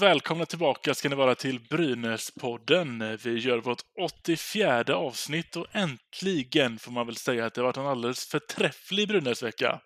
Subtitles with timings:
[0.00, 3.18] Välkomna tillbaka ska ni vara till Brynäspodden.
[3.24, 7.76] Vi gör vårt 84 avsnitt och äntligen får man väl säga att det har varit
[7.76, 9.80] en alldeles förträfflig Brynäsvecka.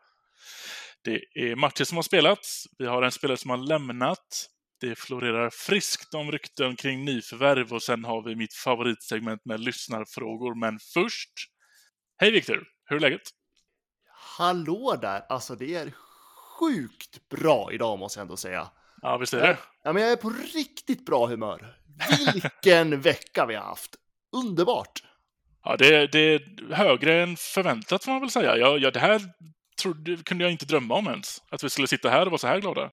[1.04, 4.48] Det är matcher som har spelats, vi har en spelare som har lämnat,
[4.80, 10.54] det florerar friskt om rykten kring nyförvärv och sen har vi mitt favoritsegment med lyssnarfrågor.
[10.54, 11.32] Men först,
[12.16, 13.30] hej Viktor, hur är läget?
[14.38, 15.22] Hallå där!
[15.28, 15.92] Alltså det är
[16.58, 18.70] sjukt bra idag måste jag ändå säga.
[19.02, 19.58] Ja, visst är det.
[19.84, 21.76] Ja, men jag är på riktigt bra humör.
[22.32, 23.96] Vilken vecka vi har haft!
[24.36, 25.02] Underbart!
[25.64, 28.56] Ja, det, det är högre än förväntat får man väl säga.
[28.56, 29.20] Ja, ja, det här
[29.82, 31.42] trodde, kunde jag inte drömma om ens.
[31.50, 32.90] Att vi skulle sitta här och vara så här glada.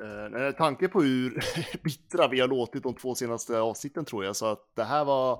[0.00, 1.42] Uh, tanke på hur
[1.82, 5.36] bittra vi har låtit de två senaste avsnitten tror jag, så att det här var,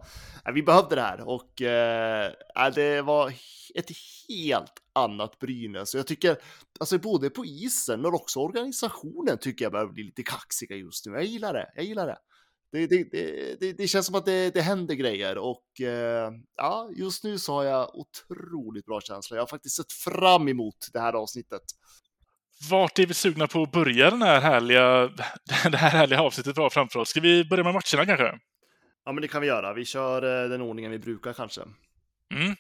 [0.48, 3.32] uh, vi behövde det här och uh, det var
[3.74, 3.90] ett
[4.28, 5.90] helt annat Brynäs.
[5.90, 6.36] Så jag tycker,
[6.80, 11.12] alltså både på isen men också organisationen tycker jag börjar bli lite kaxiga just nu.
[11.12, 12.18] Jag gillar det, jag gillar det.
[12.72, 13.04] Det, det,
[13.60, 17.54] det, det känns som att det, det händer grejer och eh, ja, just nu så
[17.54, 19.36] har jag otroligt bra känsla.
[19.36, 21.62] Jag har faktiskt sett fram emot det här avsnittet.
[22.70, 25.00] Vart är vi sugna på att börja den här härliga,
[25.70, 27.08] det här härliga avsnittet vi har framför oss?
[27.08, 28.38] Ska vi börja med matcherna kanske?
[29.04, 29.74] Ja, men det kan vi göra.
[29.74, 31.60] Vi kör eh, den ordningen vi brukar kanske.
[32.34, 32.56] Mm.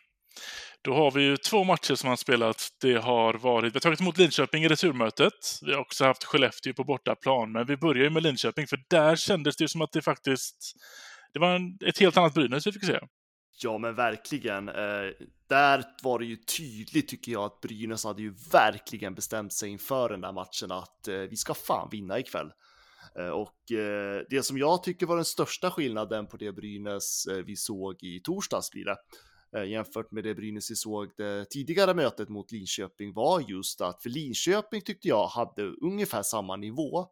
[0.86, 2.68] Då har vi ju två matcher som han spelat.
[2.80, 5.32] Det har varit, vi har tagit emot Linköping i returmötet.
[5.62, 9.16] Vi har också haft Skellefteå på bortaplan, men vi börjar ju med Linköping, för där
[9.16, 10.72] kändes det ju som att det faktiskt,
[11.32, 13.00] det var en, ett helt annat Brynäs vi fick se.
[13.62, 14.68] Ja, men verkligen.
[14.68, 14.74] Eh,
[15.48, 20.08] där var det ju tydligt tycker jag att Brynäs hade ju verkligen bestämt sig inför
[20.08, 22.50] den där matchen att eh, vi ska fan vinna ikväll.
[23.18, 27.36] Eh, och eh, det som jag tycker var den största skillnaden på det Brynäs eh,
[27.36, 28.96] vi såg i torsdags blir det
[29.56, 34.02] Eh, jämfört med det Brynäs vi såg det tidigare mötet mot Linköping var just att
[34.02, 37.08] för Linköping tyckte jag hade ungefär samma nivå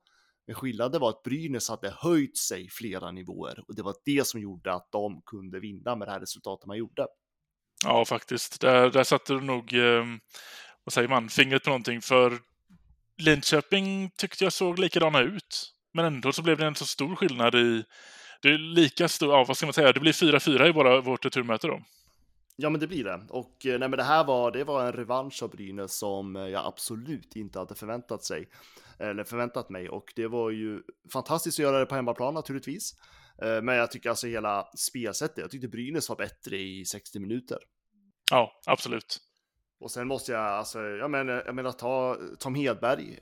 [0.47, 4.41] men skillnaden var att Brynäs hade höjt sig flera nivåer och det var det som
[4.41, 7.07] gjorde att de kunde vinna med det här resultatet man gjorde.
[7.85, 8.61] Ja, faktiskt.
[8.61, 10.05] Där, där satte du nog, eh,
[10.85, 12.01] vad säger man, fingret på någonting.
[12.01, 12.39] För
[13.19, 15.73] Linköping tyckte jag såg likadana ut.
[15.93, 17.85] Men ändå så blev det en så stor skillnad i...
[18.43, 21.25] Det är lika stor, ja vad ska man säga, det blir 4-4 i våra, vårt
[21.25, 21.81] returmöte då.
[22.57, 23.21] Ja, men det blir det.
[23.29, 27.37] Och nej, men det här var, det var en revansch av Brynäs som jag absolut
[27.37, 28.49] inte hade förväntat sig
[28.99, 30.83] eller förväntat mig och det var ju
[31.13, 32.95] fantastiskt att göra det på hemmaplan naturligtvis.
[33.43, 37.59] Eh, men jag tycker alltså hela spelsättet, jag tyckte Brynäs var bättre i 60 minuter.
[38.31, 39.21] Ja, absolut.
[39.81, 43.19] Och sen måste jag, alltså, jag menar, jag menar ta Tom Hedberg.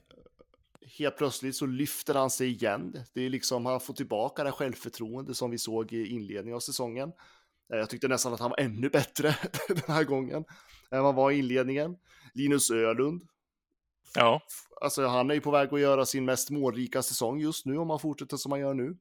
[0.99, 2.99] Helt plötsligt så lyfter han sig igen.
[3.15, 7.13] Det är liksom, han får tillbaka det självförtroende som vi såg i inledningen av säsongen.
[7.73, 9.37] Eh, jag tyckte nästan att han var ännu bättre
[9.69, 10.45] den här gången
[10.91, 11.97] än vad var i inledningen.
[12.35, 13.23] Linus Ölund
[14.15, 14.41] Ja.
[14.81, 17.91] Alltså han är ju på väg att göra sin mest målrika säsong just nu om
[17.91, 18.97] han fortsätter som han gör nu.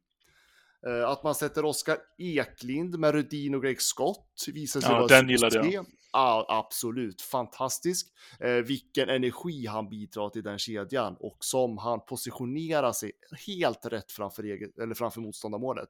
[0.88, 5.08] Uh, att man sätter Oskar Eklind med Rudin och Greg Scott visar sig ja, vara
[5.08, 5.86] den gillade jag.
[6.14, 8.08] Ja, absolut, fantastisk.
[8.44, 13.12] Uh, vilken energi han bidrar till den kedjan och som han positionerar sig
[13.48, 15.90] helt rätt framför, eget, eller framför motståndarmålet.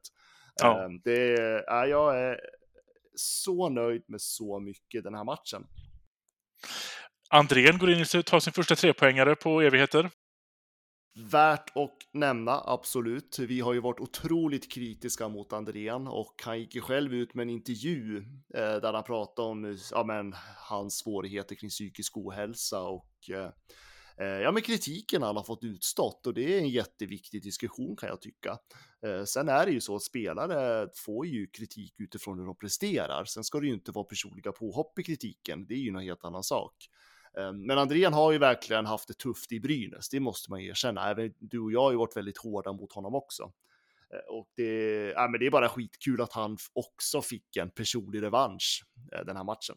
[0.60, 0.88] Ja.
[1.04, 2.40] Det är, jag är
[3.14, 5.66] så nöjd med så mycket den här matchen.
[7.30, 10.10] Andrén går in och tar sin första trepoängare på evigheter.
[11.14, 13.38] Värt att nämna, absolut.
[13.38, 17.42] Vi har ju varit otroligt kritiska mot Andrén och han gick ju själv ut med
[17.42, 18.16] en intervju
[18.54, 23.50] eh, där han pratade om ja, men, hans svårigheter kring psykisk ohälsa och eh,
[24.18, 28.08] Eh, ja, men kritiken han har fått utstått och det är en jätteviktig diskussion kan
[28.08, 28.58] jag tycka.
[29.06, 33.24] Eh, sen är det ju så att spelare får ju kritik utifrån hur de presterar.
[33.24, 35.66] Sen ska det ju inte vara personliga påhopp i kritiken.
[35.66, 36.74] Det är ju en helt annan sak.
[37.38, 41.10] Eh, men Andrén har ju verkligen haft det tufft i Brynäs, det måste man erkänna.
[41.10, 43.52] Även du och jag har ju varit väldigt hårda mot honom också.
[44.28, 48.84] Och det, ja, men det är bara skitkul att han också fick en personlig revansch
[49.26, 49.76] den här matchen.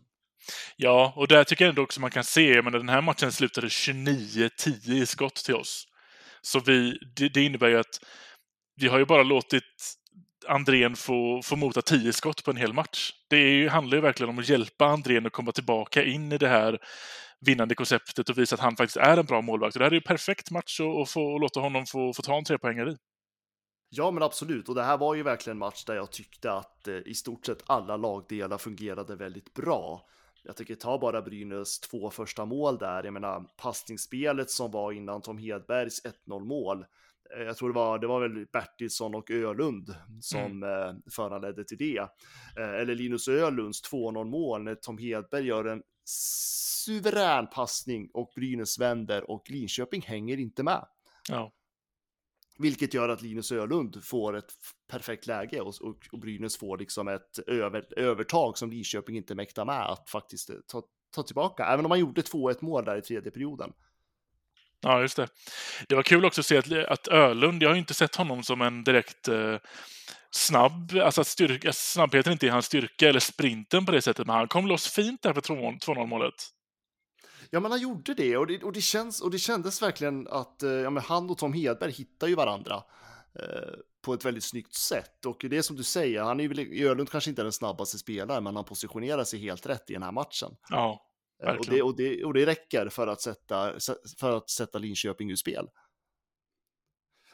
[0.75, 3.68] Ja, och där tycker jag ändå också man kan se, men den här matchen slutade
[3.68, 5.88] 29-10 i skott till oss.
[6.42, 8.00] Så vi, det, det innebär ju att
[8.75, 9.63] vi har ju bara låtit
[10.47, 13.12] Andrén få, få mota tio skott på en hel match.
[13.30, 16.38] Det är ju, handlar ju verkligen om att hjälpa Andrén att komma tillbaka in i
[16.38, 16.80] det här
[17.45, 19.75] vinnande konceptet och visa att han faktiskt är en bra målvakt.
[19.75, 22.21] Och det här är ju perfekt match att, att få, att låta honom få, få
[22.21, 22.95] ta en trepoängare i.
[23.89, 24.69] Ja, men absolut.
[24.69, 27.45] Och det här var ju verkligen en match där jag tyckte att eh, i stort
[27.45, 30.06] sett alla lagdelar fungerade väldigt bra.
[30.45, 33.03] Jag tycker ta bara Brynäs två första mål där.
[33.03, 36.86] Jag menar passningsspelet som var innan Tom Hedbergs 1-0 mål.
[37.36, 40.63] Eh, jag tror det var, det var väl Bertilsson och Ölund som mm.
[40.63, 41.97] eh, föranledde till det.
[42.57, 45.83] Eh, eller Linus Ölunds 2-0 mål när Tom Hedberg gör en
[46.86, 50.86] suverän passning och Brynäs vänder och Linköping hänger inte med.
[51.30, 51.51] Ja.
[52.57, 54.54] Vilket gör att Linus Ölund får ett
[54.92, 59.66] perfekt läge och, och, och Brynäs får liksom ett över, övertag som Linköping inte mäktar
[59.66, 60.84] med att faktiskt eh, ta,
[61.16, 61.66] ta tillbaka.
[61.66, 63.74] Även om man gjorde 2-1 mål där i tredje perioden.
[64.81, 65.28] Ja, just det.
[65.88, 68.62] Det var kul också att se att, att Ölund, jag har inte sett honom som
[68.62, 69.57] en direkt eh,
[70.31, 74.36] snabb, alltså att styrka, snabbheten inte är hans styrka eller sprinten på det sättet, men
[74.36, 76.34] han kom loss fint där för 2-0 målet.
[77.50, 80.63] Ja, men han gjorde det och det, och det, känns, och det kändes verkligen att
[80.63, 82.83] eh, ja, men han och Tom Hedberg hittar ju varandra
[83.39, 85.25] eh, på ett väldigt snyggt sätt.
[85.25, 87.97] Och det är som du säger, han är ju, Ölund kanske inte är den snabbaste
[87.97, 90.56] spelaren, men han positionerar sig helt rätt i den här matchen.
[90.69, 91.06] Ja,
[91.44, 91.83] verkligen.
[91.83, 93.74] Och det, och det, och det räcker för att, sätta,
[94.19, 95.68] för att sätta Linköping ur spel.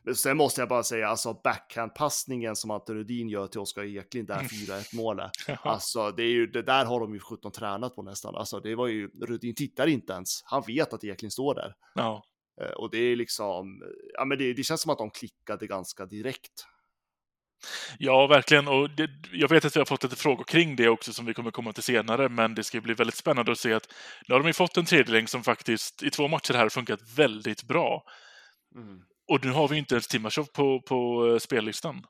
[0.04, 4.28] Men sen måste jag bara säga, alltså backhandpassningen som Ante Rudin gör till Oskar Eklind,
[4.28, 5.32] där 4-1 målet.
[5.62, 8.36] Alltså det är ju, det där har de ju 17 tränat på nästan.
[8.36, 10.44] Alltså det var ju, Rudin tittar inte ens.
[10.46, 11.74] Han vet att Eklind står där.
[11.96, 12.24] Ja.
[12.62, 13.82] Eh, och det är liksom,
[14.14, 16.66] ja men det, det känns som att de klickade ganska direkt.
[17.98, 18.68] Ja, verkligen.
[18.68, 21.34] Och det, jag vet att vi har fått lite frågor kring det också som vi
[21.34, 23.94] kommer komma till senare, men det ska bli väldigt spännande att se att
[24.28, 27.64] nu har de ju fått en tredjelängd som faktiskt i två matcher här funkat väldigt
[27.64, 28.04] bra.
[28.76, 29.02] Mm.
[29.32, 32.06] Och nu har vi inte ens Timashov på, på eh, spellistan.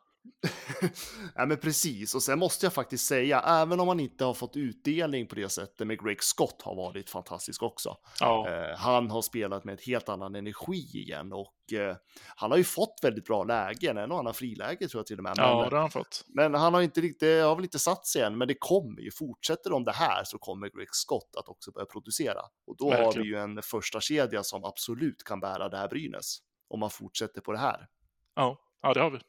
[1.35, 4.55] ja, men precis, och sen måste jag faktiskt säga, även om man inte har fått
[4.55, 7.97] utdelning på det sättet med Greg Scott har varit fantastisk också.
[8.19, 8.49] Ja.
[8.49, 11.95] Eh, han har spelat med ett helt annan energi igen och eh,
[12.35, 15.23] han har ju fått väldigt bra lägen, en och annan friläge tror jag till och
[15.23, 15.33] med.
[15.37, 16.25] Men, ja, det har han fått.
[16.27, 19.11] Men han har inte riktigt, har väl inte satt sig än, men det kommer ju.
[19.11, 22.41] Fortsätter de det här så kommer Greg Scott att också börja producera.
[22.67, 23.05] Och då Verkligen.
[23.05, 26.41] har vi ju en första kedja som absolut kan bära det här Brynäs
[26.71, 27.87] om man fortsätter på det här.
[28.35, 29.19] Ja, ja det har vi.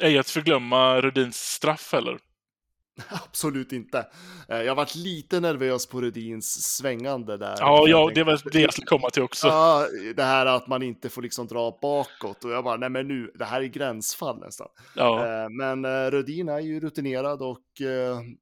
[0.00, 2.18] Ej att förglömma Rudins straff heller.
[3.08, 4.06] Absolut inte.
[4.48, 7.56] Eh, jag varit lite nervös på Rudins svängande där.
[7.58, 9.46] Ja, ja det var det jag skulle komma till också.
[9.46, 9.86] Ja,
[10.16, 13.32] det här att man inte får liksom dra bakåt och jag bara, nej men nu,
[13.34, 14.68] det här är gränsfall nästan.
[14.94, 15.26] Ja.
[15.26, 17.62] Eh, men eh, Rudin är ju rutinerad och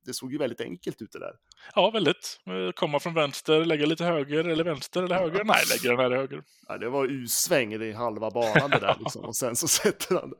[0.06, 1.34] det såg ju väldigt enkelt ut det där.
[1.74, 2.40] Ja, väldigt.
[2.74, 5.44] Komma från vänster, lägga lite höger eller vänster eller höger.
[5.44, 6.42] Nej, lägger den här i höger.
[6.68, 9.24] Ja, det var U-sväng i halva banan det där liksom.
[9.24, 10.32] och sen så sätter han.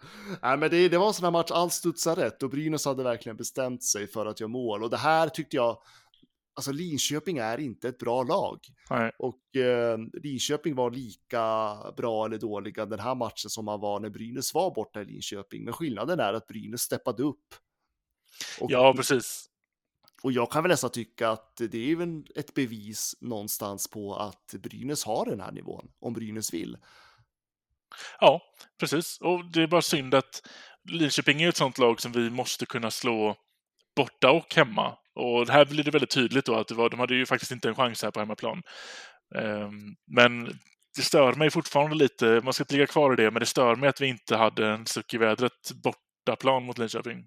[0.43, 3.03] Nej, men det, det var en sån här match, allt studsar rätt och Brynäs hade
[3.03, 5.79] verkligen bestämt sig för att göra mål och det här tyckte jag
[6.57, 8.59] Alltså Linköping är inte ett bra lag.
[8.91, 9.13] Nej.
[9.19, 14.11] Och eh, Linköping var lika bra eller dåliga den här matchen som man var när
[14.11, 15.65] Brynäs var borta i Linköping.
[15.65, 17.55] Men skillnaden är att Brynäs steppade upp.
[18.61, 19.47] Och, ja, precis.
[20.25, 24.55] Och jag kan väl nästan tycka att det är väl ett bevis någonstans på att
[24.59, 26.77] Brynäs har den här nivån, om Brynäs vill.
[28.21, 28.43] Ja,
[28.81, 29.19] precis.
[29.21, 30.49] Och det är bara synd att
[30.91, 33.37] Linköping är ett sånt lag som vi måste kunna slå
[33.97, 34.97] borta och hemma.
[35.15, 37.75] Och här blir det väldigt tydligt då att var, de hade ju faktiskt inte en
[37.75, 38.63] chans här på hemmaplan.
[39.35, 40.59] Um, men
[40.97, 43.77] det stör mig fortfarande lite, man ska inte ligga kvar i det, men det stör
[43.77, 47.27] mig att vi inte hade en suck i vädret bortaplan mot Linköping.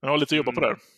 [0.00, 0.70] Jag har lite att jobba på mm.
[0.70, 0.97] där.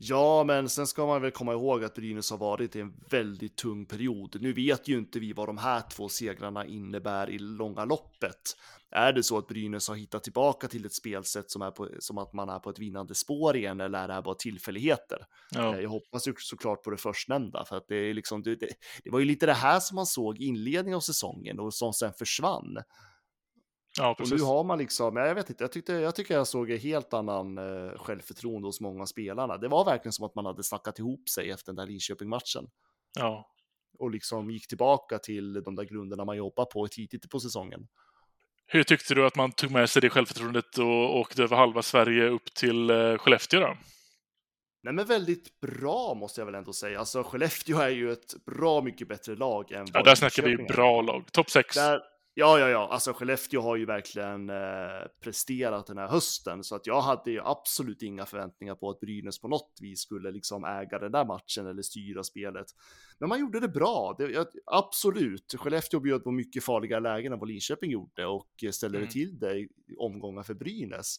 [0.00, 3.56] Ja, men sen ska man väl komma ihåg att Brynäs har varit i en väldigt
[3.56, 4.36] tung period.
[4.40, 8.56] Nu vet ju inte vi vad de här två segrarna innebär i långa loppet.
[8.90, 12.18] Är det så att Brynäs har hittat tillbaka till ett spelsätt som är på, som
[12.18, 15.18] att man är på ett vinnande spår igen eller är det här bara tillfälligheter?
[15.50, 15.74] Ja.
[15.74, 18.68] Eh, jag hoppas ju såklart på det förstnämnda för att det är liksom, det, det,
[19.04, 21.92] det var ju lite det här som man såg i inledningen av säsongen och som
[21.92, 22.78] sen försvann.
[23.98, 24.16] Ja.
[24.18, 26.78] Och nu har man liksom, jag vet inte, jag, tyckte, jag tycker jag såg en
[26.78, 29.58] helt annan eh, självförtroende hos många spelarna.
[29.58, 32.66] Det var verkligen som att man hade snackat ihop sig efter den där Linköping-matchen.
[33.18, 33.50] Ja.
[33.98, 37.88] Och liksom gick tillbaka till de där grunderna man jobbar på tidigt på säsongen.
[38.66, 42.28] Hur tyckte du att man tog med sig det självförtroendet och åkte över halva Sverige
[42.28, 43.76] upp till eh, Skellefteå då?
[44.82, 46.98] Nej men väldigt bra måste jag väl ändå säga.
[46.98, 51.02] Alltså Skellefteå är ju ett bra mycket bättre lag än Ja, där snackar vi bra
[51.02, 51.32] lag.
[51.32, 51.74] Topp 6.
[51.74, 52.00] Där,
[52.40, 56.86] Ja, ja, ja, alltså Skellefteå har ju verkligen eh, presterat den här hösten så att
[56.86, 60.98] jag hade ju absolut inga förväntningar på att Brynäs på något vis skulle liksom äga
[60.98, 62.66] den där matchen eller styra spelet.
[63.18, 65.54] Men man gjorde det bra, det, absolut.
[65.58, 69.10] Skellefteå bjöd på mycket farliga lägen än vad Linköping gjorde och ställde mm.
[69.10, 69.68] till det i
[69.98, 71.16] omgångar för Brynäs.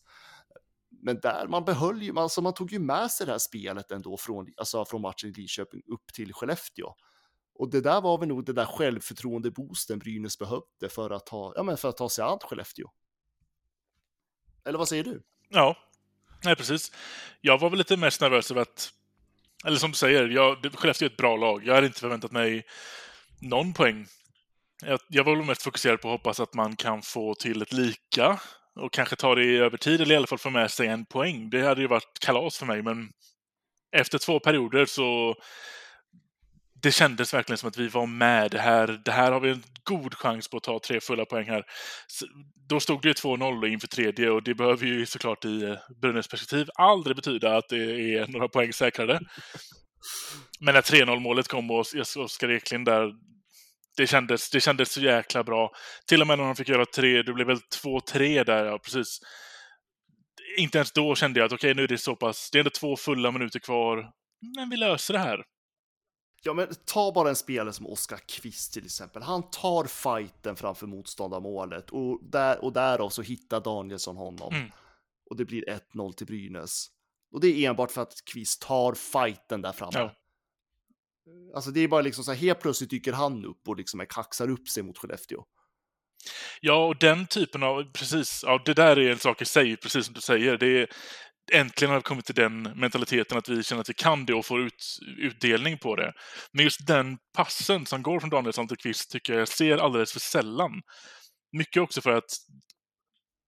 [1.02, 4.18] men där, man behöll ju, alltså man tog ju med sig det här spelet ändå
[4.18, 6.96] från, alltså från matchen i Lidköping upp till Skellefteå.
[7.60, 11.64] Och det där var väl nog det där självförtroende-boosten Brynäs behövde för att ta, ja
[11.64, 12.88] men för att ta sig an Skellefteå.
[14.66, 15.24] Eller vad säger du?
[15.50, 15.78] Ja,
[16.44, 16.92] nej precis.
[17.42, 18.90] Jag var väl lite mest nervös över att,
[19.66, 21.66] eller som du säger, jag, Skellefteå är ett bra lag.
[21.66, 22.66] Jag hade inte förväntat mig
[23.42, 24.08] någon poäng.
[24.82, 27.74] Jag, jag var väl mest fokuserad på att hoppas att man kan få till ett
[27.74, 28.40] lika
[28.76, 31.50] och kanske ta det i övertid eller i alla fall få med sig en poäng.
[31.50, 33.12] Det hade ju varit kalas för mig, men
[33.92, 35.36] efter två perioder så
[36.82, 38.52] det kändes verkligen som att vi var med.
[38.52, 41.50] Det här, det här har vi en god chans på att ta tre fulla poäng
[41.50, 41.64] här.
[42.08, 42.26] Så,
[42.70, 46.28] då stod det ju 2-0 inför tredje och det behöver ju såklart i eh, Brynäs
[46.28, 49.20] perspektiv aldrig betyda att det är några poäng säkrade.
[50.60, 51.86] Men när 3-0 målet kom och
[52.18, 53.12] Oskar Eklind där,
[53.98, 55.72] det kändes, det kändes så jäkla bra.
[56.08, 59.20] Till och med när de fick göra tre, det blev väl 2-3 där, ja precis.
[60.58, 62.60] Inte ens då kände jag att okej, okay, nu är det så pass, det är
[62.60, 64.12] ändå två fulla minuter kvar,
[64.58, 65.44] men vi löser det här.
[66.44, 69.22] Ja, men ta bara en spelare som Oskar Kvist till exempel.
[69.22, 74.54] Han tar fighten framför motståndarmålet och, där, och därav så hittar Danielsson honom.
[74.54, 74.72] Mm.
[75.30, 76.88] Och det blir 1-0 till Brynäs.
[77.32, 79.92] Och det är enbart för att Kvist tar fighten där framme.
[79.94, 80.16] Ja.
[81.56, 84.50] Alltså det är bara liksom så här, helt plötsligt dyker han upp och liksom kaxar
[84.50, 85.46] upp sig mot Skellefteå.
[86.62, 90.06] Ja, och den typen av, precis, ja, det där är en sak i sig, precis
[90.06, 90.58] som du säger.
[90.58, 90.90] Det är,
[91.52, 94.46] äntligen har vi kommit till den mentaliteten att vi känner att vi kan det och
[94.46, 94.86] får ut,
[95.18, 96.14] utdelning på det.
[96.52, 100.20] Men just den passen som går från Danielsson till Kvist tycker jag ser alldeles för
[100.20, 100.82] sällan.
[101.52, 102.30] Mycket också för att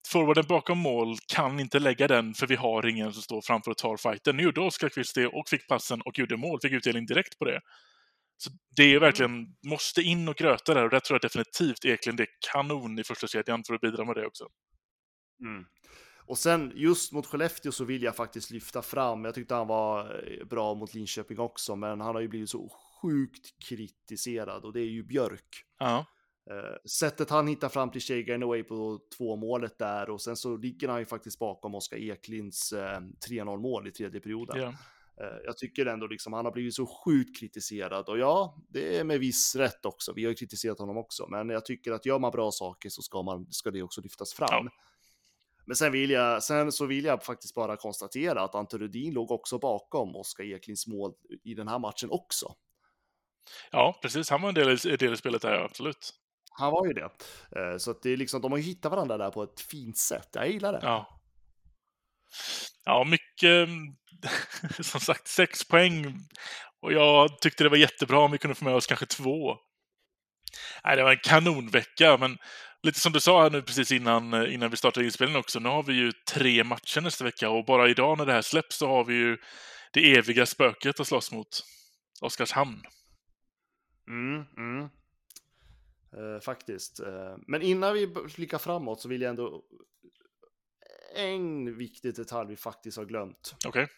[0.08, 3.78] forwarden bakom mål kan inte lägga den för vi har ingen som står framför och
[3.78, 4.38] tar fighten.
[4.38, 7.46] Nu gjorde Oskar Kvist det och fick passen och gjorde mål, fick utdelning direkt på
[7.46, 7.60] det.
[8.38, 9.02] Så det är mm.
[9.02, 13.04] verkligen, måste in och gröta där och där tror jag definitivt Eklund är kanon i
[13.04, 14.48] första kedjan för att bidra med det också.
[15.44, 15.66] Mm.
[16.32, 20.24] Och sen just mot Skellefteå så vill jag faktiskt lyfta fram, jag tyckte han var
[20.28, 24.80] eh, bra mot Linköping också, men han har ju blivit så sjukt kritiserad och det
[24.80, 25.66] är ju Björk.
[25.80, 26.06] Ja.
[26.52, 30.58] Uh, sättet han hittar fram till Shagan Away på två målet där och sen så
[30.58, 34.60] ligger han ju faktiskt bakom Oskar Eklinds uh, eh, 3-0 mål i tredje perioden.
[34.60, 34.74] Uh,
[35.46, 39.20] jag tycker ändå liksom han har blivit så sjukt kritiserad och ja, det är med
[39.20, 40.14] viss rätt också.
[40.14, 43.02] Vi har ju kritiserat honom också, men jag tycker att gör man bra saker så
[43.02, 44.66] ska, man, ska det också lyftas fram.
[44.66, 44.72] Ja.
[45.66, 49.32] Men sen, vill jag, sen så vill jag faktiskt bara konstatera att Ante Rudin låg
[49.32, 51.14] också bakom Oskar Eklinds mål
[51.44, 52.56] i den här matchen också.
[53.72, 54.30] Ja, precis.
[54.30, 56.14] Han var en del, i, del i spelet där, absolut.
[56.52, 57.10] Han var ju det.
[57.56, 59.98] Eh, så att det är liksom, de har ju hittat varandra där på ett fint
[59.98, 60.30] sätt.
[60.32, 60.80] Jag gillar det.
[60.82, 61.22] Ja.
[62.86, 63.70] Ja, mycket,
[64.86, 66.28] som sagt, sex poäng.
[66.82, 69.58] Och jag tyckte det var jättebra om vi kunde få med oss kanske två.
[70.84, 72.38] Nej, det var en kanonvecka, men
[72.84, 75.70] lite som du sa här nu precis innan, eh, innan vi startade inspelningen också, nu
[75.70, 78.88] har vi ju tre matcher nästa vecka och bara idag när det här släpps så
[78.88, 79.38] har vi ju
[79.94, 81.64] det eviga spöket att slåss mot.
[82.22, 82.82] Oskarshamn.
[84.08, 84.90] Mm, mm.
[86.18, 87.00] Uh, faktiskt.
[87.00, 89.64] Uh, men innan vi blickar framåt så vill jag ändå...
[91.16, 93.56] En viktig detalj vi faktiskt har glömt.
[93.66, 93.84] Okej.
[93.84, 93.96] Okay.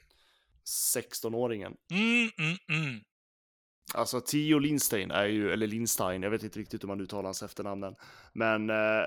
[0.96, 1.76] 16-åringen.
[1.92, 3.00] Mm, mm, mm.
[3.94, 7.44] Alltså Tio Lindstein är ju, eller Lindstein, jag vet inte riktigt hur man uttalar hans
[7.44, 7.96] efternamnen.
[8.34, 9.06] Men eh,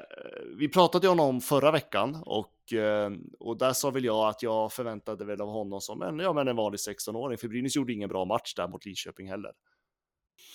[0.58, 4.42] vi pratade ju om honom förra veckan och, eh, och där sa väl jag att
[4.42, 7.92] jag förväntade väl av honom som en, ja, men en vanlig 16-åring, för Brynäs gjorde
[7.92, 9.52] ingen bra match där mot Linköping heller.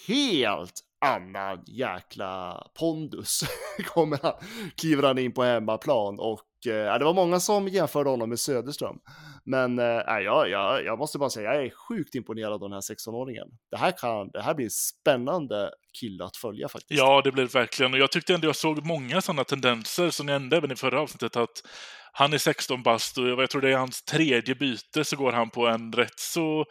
[0.07, 3.41] Helt annan jäkla pondus
[3.85, 4.33] kommer han,
[4.75, 8.99] kliver han in på hemmaplan och eh, det var många som jämförde honom med Söderström.
[9.43, 12.81] Men eh, jag, jag, jag måste bara säga, jag är sjukt imponerad av den här
[12.81, 13.47] 16-åringen.
[13.71, 16.99] Det här, kan, det här blir spännande kille att följa faktiskt.
[16.99, 17.93] Ja, det blir det verkligen.
[17.93, 21.01] Och jag tyckte ändå jag såg många sådana tendenser som jag nämnde även i förra
[21.01, 21.61] avsnittet, att
[22.11, 25.49] han är 16 bast och jag tror det är hans tredje byte så går han
[25.49, 26.65] på en rätt så,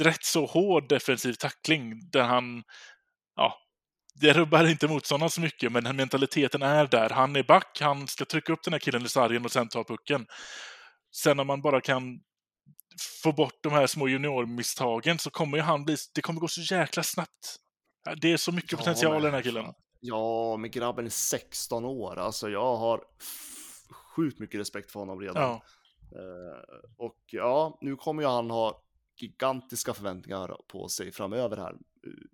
[0.00, 2.62] rätt så hård defensiv tackling där han,
[3.36, 3.58] ja,
[4.20, 7.10] det rubbar inte motståndaren så mycket, men mentaliteten är där.
[7.10, 9.84] Han är back, han ska trycka upp den här killen i sargen och sen ta
[9.84, 10.26] pucken.
[11.16, 12.02] Sen när man bara kan
[13.22, 16.74] få bort de här små juniormisstagen så kommer ju han bli, det kommer gå så
[16.74, 17.56] jäkla snabbt.
[18.20, 19.64] Det är så mycket ja, potential i den här killen.
[20.00, 23.04] Ja, men grabben är 16 år, alltså jag har
[24.16, 25.42] sjukt mycket respekt för honom redan.
[25.42, 25.62] Ja.
[26.16, 28.83] Uh, och ja, nu kommer ju han ha
[29.16, 31.74] gigantiska förväntningar på sig framöver här,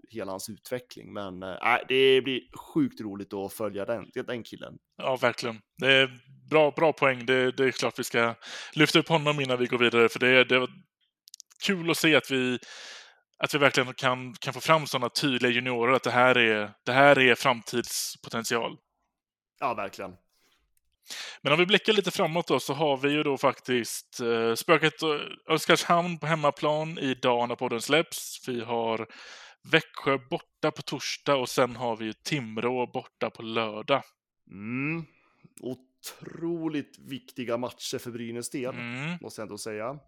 [0.09, 1.13] hela hans utveckling.
[1.13, 4.79] Men äh, det blir sjukt roligt att följa den, den killen.
[4.97, 5.61] Ja, verkligen.
[5.79, 6.21] Det är
[6.51, 7.27] bra, bra poäng.
[7.27, 8.35] Det, det är klart vi ska
[8.73, 10.71] lyfta upp honom innan vi går vidare, för det, det var
[11.67, 12.59] kul att se att vi
[13.43, 16.93] att vi verkligen kan, kan få fram sådana tydliga juniorer, att det här är, det
[16.93, 18.77] här är framtidspotential.
[19.61, 20.17] Ja, verkligen.
[21.43, 25.03] Men om vi blickar lite framåt då så har vi ju då faktiskt eh, spöket
[25.03, 25.09] eh,
[25.55, 28.49] Oskarshamn på hemmaplan idag när podden släpps.
[28.49, 29.07] Vi har
[29.71, 34.03] Växjö borta på torsdag och sen har vi Timrå borta på lördag.
[34.51, 35.05] Mm.
[35.61, 39.19] Otroligt viktiga matcher för Brynäs del, Mm.
[39.21, 39.99] måste jag ändå säga.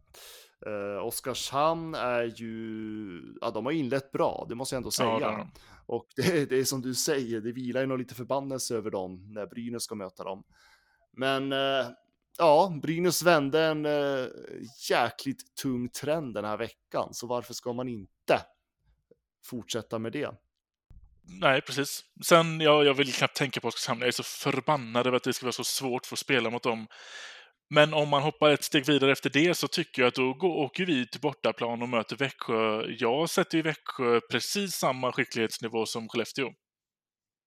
[0.66, 5.18] Eh, Oskarshamn är ju, ja de har inlett bra, det måste jag ändå säga.
[5.21, 5.49] Ja, det.
[5.87, 9.32] Och det, det är som du säger, det vilar ju nog lite förbannelse över dem
[9.35, 10.44] när Brynäs ska möta dem.
[11.16, 11.87] Men eh,
[12.38, 14.26] ja, Brynäs vände en eh,
[14.90, 18.40] jäkligt tung trend den här veckan, så varför ska man inte
[19.45, 20.31] fortsätta med det?
[21.40, 22.04] Nej, precis.
[22.25, 24.00] Sen, ja, jag vill knappt tänka på Oskarshamn.
[24.00, 26.62] Jag är så förbannad över att det ska vara så svårt för att spela mot
[26.62, 26.87] dem.
[27.71, 30.57] Men om man hoppar ett steg vidare efter det så tycker jag att då går,
[30.57, 32.87] åker vi till bortaplan och möter Växjö.
[32.99, 36.50] Jag sätter ju Växjö precis samma skicklighetsnivå som Skellefteå.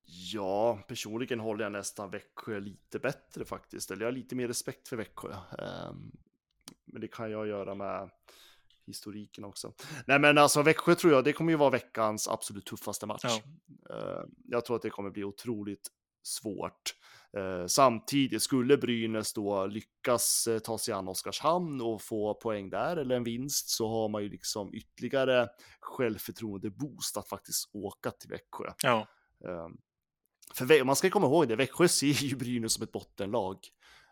[0.06, 3.92] Ja, personligen håller jag nästan Växjö lite bättre faktiskt.
[3.92, 5.34] Eller jag har lite mer respekt för Växjö.
[5.60, 6.12] Ehm,
[6.86, 8.10] Men det kan jag göra med
[8.86, 9.74] historiken också.
[10.08, 13.24] Nej, men alltså Växjö tror jag, det kommer ju vara veckans absolut tuffaste match.
[13.24, 13.42] Ja.
[13.96, 15.88] Ehm, Jag tror att det kommer bli otroligt
[16.24, 16.96] svårt.
[17.38, 22.98] Eh, Samtidigt skulle Brynäs då lyckas eh, ta sig an Oskarshamn och få poäng där
[22.98, 25.48] eller en vinst så har man ju liksom ytterligare
[25.80, 28.72] självförtroende boost att faktiskt åka till Växjö.
[28.84, 29.08] Ja,
[29.46, 29.78] Ehm,
[30.54, 33.58] För man ska komma ihåg det, Växjö ser ju Brynäs som ett bottenlag.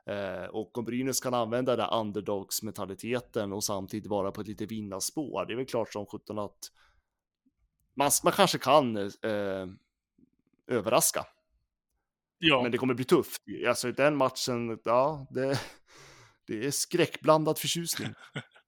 [0.06, 5.46] Eh, och om Brynäs kan använda den underdogs-mentaliteten och samtidigt vara på ett lite vinnarspår,
[5.46, 6.72] det är väl klart som sjutton att
[7.96, 9.68] man, man kanske kan eh,
[10.68, 11.26] överraska.
[12.38, 12.62] ja.
[12.62, 13.42] Men det kommer bli tufft.
[13.68, 15.60] Alltså den matchen, ja, det,
[16.48, 18.14] det är skräckblandad förtjusning.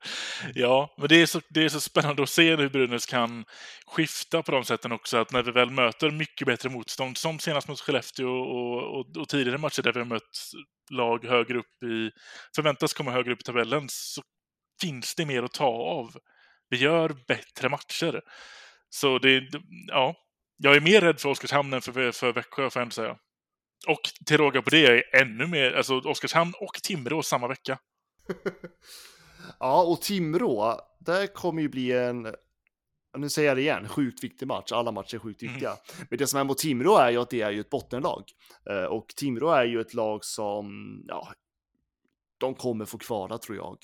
[0.53, 3.45] Ja, men det är, så, det är så spännande att se hur Brynäs kan
[3.85, 5.17] skifta på de sätten också.
[5.17, 9.29] Att när vi väl möter mycket bättre motstånd, som senast mot Skellefteå och, och, och
[9.29, 10.51] tidigare matcher där vi har mött
[10.89, 12.11] lag högre upp i,
[12.55, 14.21] förväntas komma högre upp i tabellen, så
[14.81, 16.15] finns det mer att ta av.
[16.69, 18.21] Vi gör bättre matcher.
[18.89, 19.43] Så det,
[19.87, 20.15] ja,
[20.57, 23.17] jag är mer rädd för Oskarshamn än för, för Växjö, får jag ändå säga.
[23.87, 27.77] Och till råga på det, jag är ännu mer, alltså Oskarshamn och Timrå samma vecka.
[29.59, 32.27] Ja, och Timrå, där kommer ju bli en,
[33.17, 34.71] nu säger jag det igen, sjukt viktig match.
[34.71, 35.71] Alla matcher är sjukt viktiga.
[36.09, 38.23] Men det som är mot Timrå är ju att det är ju ett bottenlag.
[38.69, 40.67] Eh, Och Timrå är ju ett lag som,
[41.07, 41.33] ja,
[42.37, 43.77] de kommer få kvala tror jag.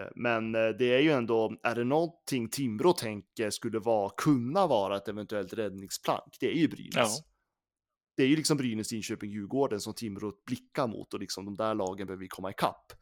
[0.00, 4.66] Eh, Men eh, det är ju ändå, är det någonting Timrå tänker skulle vara, kunna
[4.66, 6.92] vara ett eventuellt räddningsplank, det är ju Brynäs.
[6.94, 7.08] Ja.
[8.16, 11.74] Det är ju liksom Brynäs, Linköping, Djurgården som Timrå blickar mot och liksom de där
[11.74, 12.92] lagen behöver vi komma ikapp.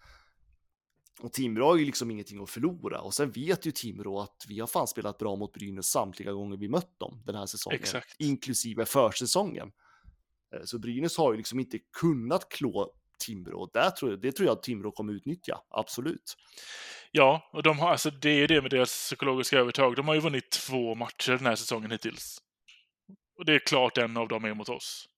[1.22, 4.60] Och Timrå har ju liksom ingenting att förlora och sen vet ju Timrå att vi
[4.60, 8.16] har fan spelat bra mot Brynäs samtliga gånger vi mött dem den här säsongen, Exakt.
[8.18, 9.72] inklusive försäsongen.
[10.54, 12.92] Eh, Så Brynäs har ju liksom inte kunnat klå
[13.26, 13.70] Timrå.
[13.72, 16.36] Där tror jag, det tror jag att Timrå kommer utnyttja, absolut.
[17.10, 19.96] Ja, och de har, alltså det är det med deras psykologiska övertag.
[19.96, 22.38] De har ju vunnit två matcher den här säsongen hittills.
[23.38, 25.08] Och det är klart en av dem är mot oss.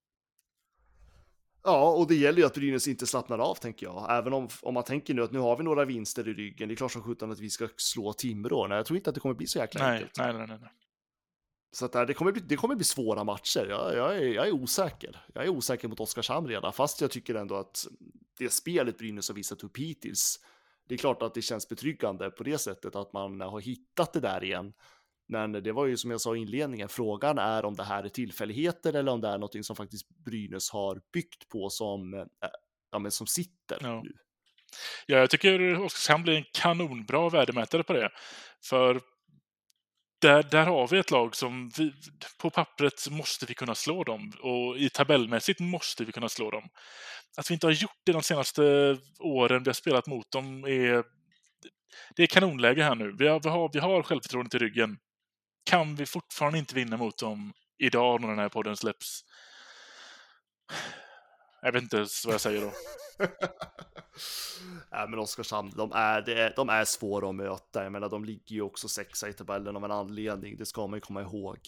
[1.65, 4.07] Ja, och det gäller ju att Brynäs inte slappnar av, tänker jag.
[4.19, 6.75] Även om, om man tänker nu att nu har vi några vinster i ryggen, det
[6.75, 8.67] är klart som sjutton att vi ska slå Timrå.
[8.67, 10.19] Nej, jag tror inte att det kommer bli så jäkla Nej, enkelt.
[10.19, 10.59] nej, nej, nej.
[10.61, 10.71] nej.
[11.73, 13.67] Så att det, kommer bli, det kommer bli svåra matcher.
[13.69, 15.25] Jag, jag, är, jag är osäker.
[15.35, 17.87] Jag är osäker mot Oskarshamn redan, fast jag tycker ändå att
[18.39, 20.41] det spelet Brynäs har visat upp hittills,
[20.89, 24.21] det är klart att det känns betryggande på det sättet att man har hittat det
[24.21, 24.73] där igen.
[25.29, 28.09] Men det var ju som jag sa i inledningen, frågan är om det här är
[28.09, 32.25] tillfälligheter eller om det är någonting som faktiskt Brynäs har byggt på som, eh,
[32.91, 34.03] ja, men som sitter Ja.
[34.03, 34.13] nu.
[35.07, 38.11] Ja, jag tycker Oskarshamn blir en kanonbra värdemätare på det.
[38.65, 39.01] För
[40.21, 41.93] där, där har vi ett lag som vi,
[42.39, 46.69] på pappret måste vi kunna slå dem och i tabellmässigt måste vi kunna slå dem.
[47.37, 51.05] Att vi inte har gjort det de senaste åren vi har spelat mot dem är
[52.17, 53.17] det är kanonläge här nu.
[53.19, 54.99] Vi har, vi har, vi har självförtroendet i ryggen.
[55.65, 59.25] Kan vi fortfarande inte vinna mot dem idag när den här podden släpps?
[61.63, 62.73] Jag vet inte ens vad jag säger då.
[64.91, 67.83] Nej, men Oskarshamn, de är, det är, de är svåra att möta.
[67.83, 70.57] Jag menar, de ligger ju också sexa i tabellen av en anledning.
[70.57, 71.59] Det ska man ju komma ihåg.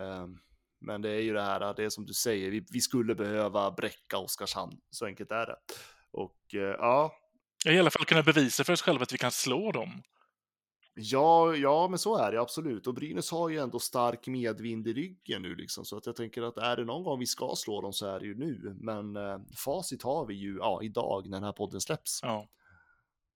[0.00, 0.38] Ehm,
[0.80, 3.70] men det är ju det här, det är som du säger, vi, vi skulle behöva
[3.70, 4.80] bräcka Oskarshamn.
[4.90, 5.56] Så enkelt är det.
[6.10, 7.12] Och eh, ja,
[7.64, 10.02] I alla fall kunna bevisa för oss själva att vi kan slå dem.
[11.02, 12.86] Ja, ja, men så är det absolut.
[12.86, 15.84] Och Brynäs har ju ändå stark medvind i ryggen nu liksom.
[15.84, 18.20] Så att jag tänker att är det någon gång vi ska slå dem så är
[18.20, 18.76] det ju nu.
[18.80, 22.20] Men eh, facit har vi ju ja, idag när den här podden släpps.
[22.22, 22.48] Ja.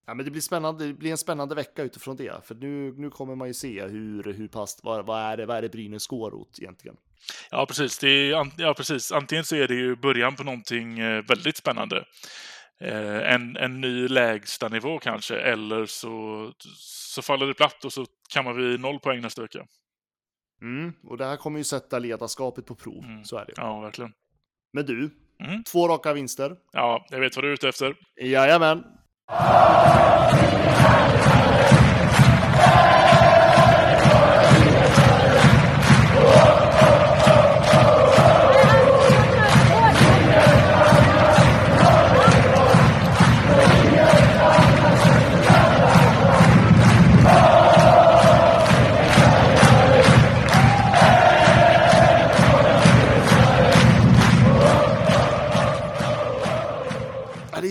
[0.06, 0.86] Ja, men det blir spännande.
[0.86, 4.32] Det blir en spännande vecka utifrån det, för nu, nu kommer man ju se hur,
[4.32, 6.96] hur pass, vad, vad är det, vad är det Brynäs går åt egentligen?
[7.50, 7.98] Ja, precis.
[7.98, 9.12] Det är, ja, precis.
[9.12, 12.04] Antingen så är det ju början på någonting eh, väldigt spännande.
[12.80, 18.52] Eh, en, en ny lägstanivå kanske, eller så, så faller det platt och så kammar
[18.52, 19.66] vi noll poäng nästa vecka.
[20.62, 23.24] Mm, och det här kommer ju sätta ledarskapet på prov, Mm.
[23.24, 23.52] så är det.
[23.56, 24.12] Ja, verkligen.
[24.72, 25.10] Men du,
[25.40, 25.64] Mm.
[25.64, 26.56] två raka vinster.
[26.72, 27.96] Ja, jag vet vad du är ute efter.
[28.20, 28.84] Jajamän.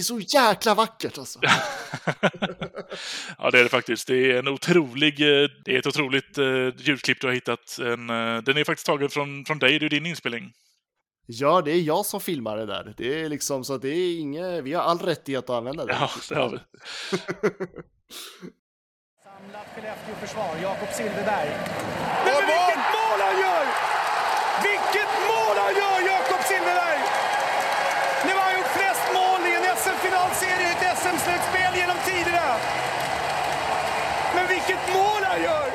[0.04, 1.40] Så jäkla vackert alltså.
[3.38, 4.08] ja, det är det faktiskt.
[4.08, 7.80] Det är en otrolig, eh, det är ett otroligt uh, ljudklipp du har hittat.
[7.80, 10.54] En, eh, den är faktiskt tagen från, från dig, det är din inspelning.
[11.26, 12.94] Ja, det är jag som filmar det där.
[12.98, 15.94] Det är liksom så att det är inget, vi har all rättighet att använda det.
[15.94, 16.58] Ja, det har vi.
[19.24, 21.50] Samlat Skellefteå-försvar, Jakob Silfverberg.
[22.26, 23.66] Men vilket mål han gör!
[24.68, 27.02] Vilket mål han gör, Jakob Silfverberg!
[28.26, 32.60] Nu har han gjort flest mål i en SM-finalserie i ett SM-slutspel genom tiderna.
[34.36, 35.72] Men vilket mål han gör!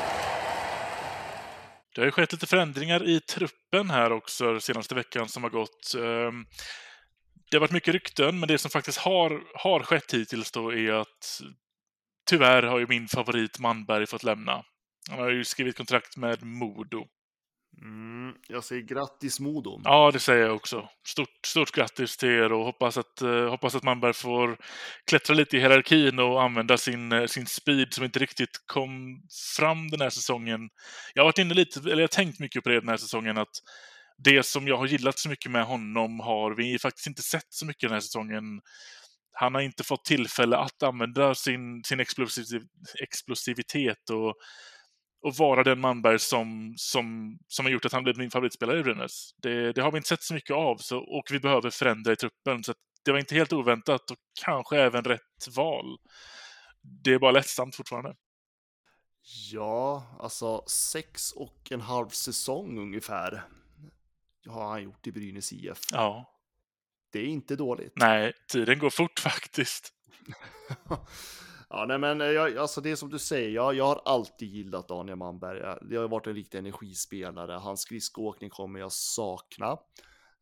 [1.94, 5.94] Det har ju skett lite förändringar i truppen här också senaste veckan som har gått.
[5.94, 6.46] Ehm,
[7.50, 10.92] det har varit mycket rykten, men det som faktiskt har, har skett hittills då är
[10.92, 11.40] att
[12.30, 14.64] tyvärr har ju min favorit Manberg fått lämna.
[15.10, 17.06] Han har ju skrivit kontrakt med Modo.
[17.82, 19.80] Mm, jag säger grattis Modo.
[19.84, 20.88] Ja, det säger jag också.
[21.06, 24.58] Stort, stort grattis till er och hoppas att, eh, hoppas att Manberg får
[25.06, 29.22] klättra lite i hierarkin och använda sin, eh, sin speed som inte riktigt kom
[29.56, 30.60] fram den här säsongen.
[31.14, 33.38] Jag har varit inne lite, eller jag har tänkt mycket på det den här säsongen,
[33.38, 33.62] att
[34.18, 37.66] det som jag har gillat så mycket med honom har vi faktiskt inte sett så
[37.66, 38.60] mycket den här säsongen.
[39.32, 42.62] Han har inte fått tillfälle att använda sin, sin explosiv,
[43.02, 44.34] explosivitet och
[45.22, 48.82] och vara den Manberg som, som, som har gjort att han blivit min favoritspelare i
[48.82, 49.30] Brynäs.
[49.42, 52.16] Det, det har vi inte sett så mycket av så, och vi behöver förändra i
[52.16, 52.64] truppen.
[52.64, 55.98] Så det var inte helt oväntat och kanske även rätt val.
[56.82, 58.14] Det är bara lättsamt fortfarande.
[59.52, 63.42] Ja, alltså sex och en halv säsong ungefär
[64.46, 65.78] har han gjort i Brynäs IF.
[65.92, 66.34] Ja,
[67.12, 67.92] Det är inte dåligt.
[67.96, 69.92] nej, tiden går fort faktiskt.
[71.70, 74.48] ja, nej, men eh, jag, alltså det är som du säger, jag, jag har alltid
[74.48, 75.60] gillat Daniel Manberg.
[75.60, 77.52] Eh, det har varit en riktig energispelare.
[77.52, 79.70] Hans skridskoåkning kommer jag sakna.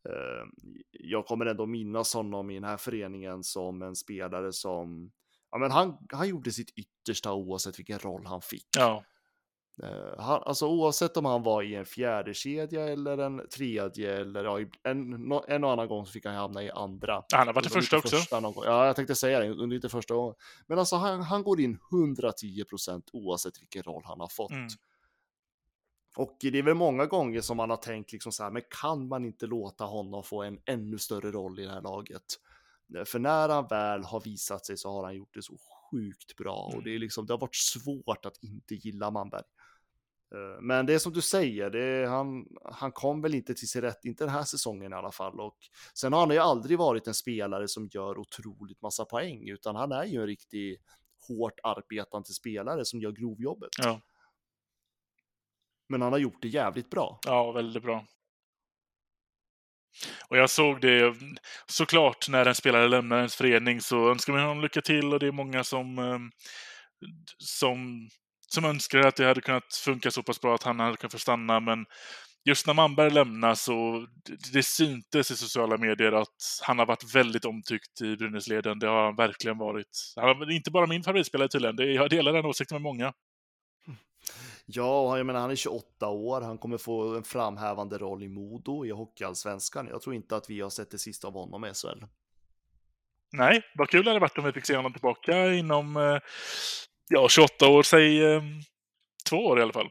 [0.09, 5.11] Eh, jag kommer ändå minnas honom i den här föreningen som en spelare som,
[5.51, 8.67] ja men han, han gjorde sitt yttersta oavsett vilken roll han fick.
[8.77, 9.03] Ja,
[10.17, 14.59] han, alltså oavsett om han var i en fjärde kedja eller en tredje eller ja,
[14.59, 15.13] i- en,
[15.47, 17.23] en och annan gång så fick han hamna i andra.
[17.33, 18.15] han har varit Under första också.
[18.15, 18.41] första.
[18.55, 20.35] Ja, jag tänkte säga det, under inte första gången.
[20.67, 24.51] Men alltså han, han går in 110 procent oavsett vilken roll han har fått.
[24.51, 24.67] Mm.
[26.17, 29.07] Och det är väl många gånger som man har tänkt liksom så här, men kan
[29.07, 32.23] man inte låta honom få en ännu större roll i det här laget?
[32.97, 35.53] Eh, För när han väl har visat sig så har han gjort det så
[35.91, 39.43] sjukt bra och det är liksom, det har varit svårt att inte gilla Manberg.
[40.35, 43.81] Eh, Men det är som du säger, är, han, han kom väl inte till sin
[43.81, 45.39] rätt, inte den här säsongen i alla fall.
[45.39, 45.57] Och
[45.93, 49.91] sen har han ju aldrig varit en spelare som gör otroligt massa poäng, utan han
[49.91, 50.77] är ju en riktig
[51.27, 53.69] hårt arbetande spelare som gör grovjobbet.
[53.77, 54.01] Ja,
[55.89, 57.19] Men han har gjort det jävligt bra.
[57.25, 58.05] ja, väldigt bra.
[60.29, 61.15] Och jag såg det
[61.65, 65.27] såklart när en spelare lämnar ens förening så önskar man honom lycka till och det
[65.27, 66.19] är många som, eh,
[67.37, 68.09] som,
[68.47, 71.19] som önskar att det hade kunnat funka så pass bra att han hade kunnat få
[71.19, 71.59] stanna.
[71.59, 71.85] Men
[72.45, 74.07] just när Manberg lämnar så
[74.53, 78.79] det, syntes i sociala medier att han har varit väldigt omtyckt i Brynäsleden.
[78.79, 80.13] Det har han verkligen varit.
[80.15, 81.75] Han har inte bara min favoritspelare tydligen.
[81.75, 83.13] Det, jag delar den åsikten med många.
[84.65, 88.27] Ja, och jag menar, han är 28 år, han kommer få en framhävande roll i
[88.27, 89.87] Modo i Hockeyallsvenskan.
[89.87, 92.05] Jag tror inte att vi har sett det sista av honom i SHL.
[93.31, 96.17] Nej, vad kul det hade varit om vi fick se honom tillbaka inom eh,
[97.09, 98.41] ja, 28 år, säg eh,
[99.29, 99.89] två år i alla fall.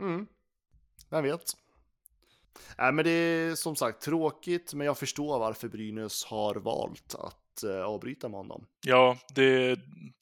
[0.00, 0.26] Mm.
[1.10, 1.52] Vem vet?
[2.78, 7.62] Nej, men det är som sagt tråkigt, men jag förstår varför Brynäs har valt att
[7.62, 8.66] eh, avbryta med honom.
[8.86, 9.78] Ja, det,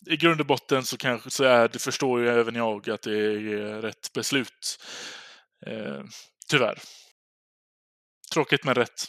[0.07, 3.17] i grund och botten så kanske så är det, förstår ju även jag att det
[3.17, 4.83] är rätt beslut.
[5.67, 6.05] Eh,
[6.49, 6.79] tyvärr.
[8.33, 9.07] Tråkigt men rätt.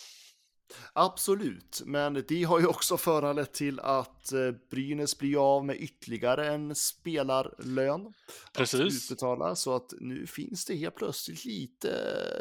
[0.93, 6.47] Absolut, men det har ju också föranlett till att eh, Brynäs blir av med ytterligare
[6.47, 8.13] en spelarlön.
[8.57, 8.79] Precis.
[8.79, 11.91] Att utbetala, så att nu finns det helt plötsligt lite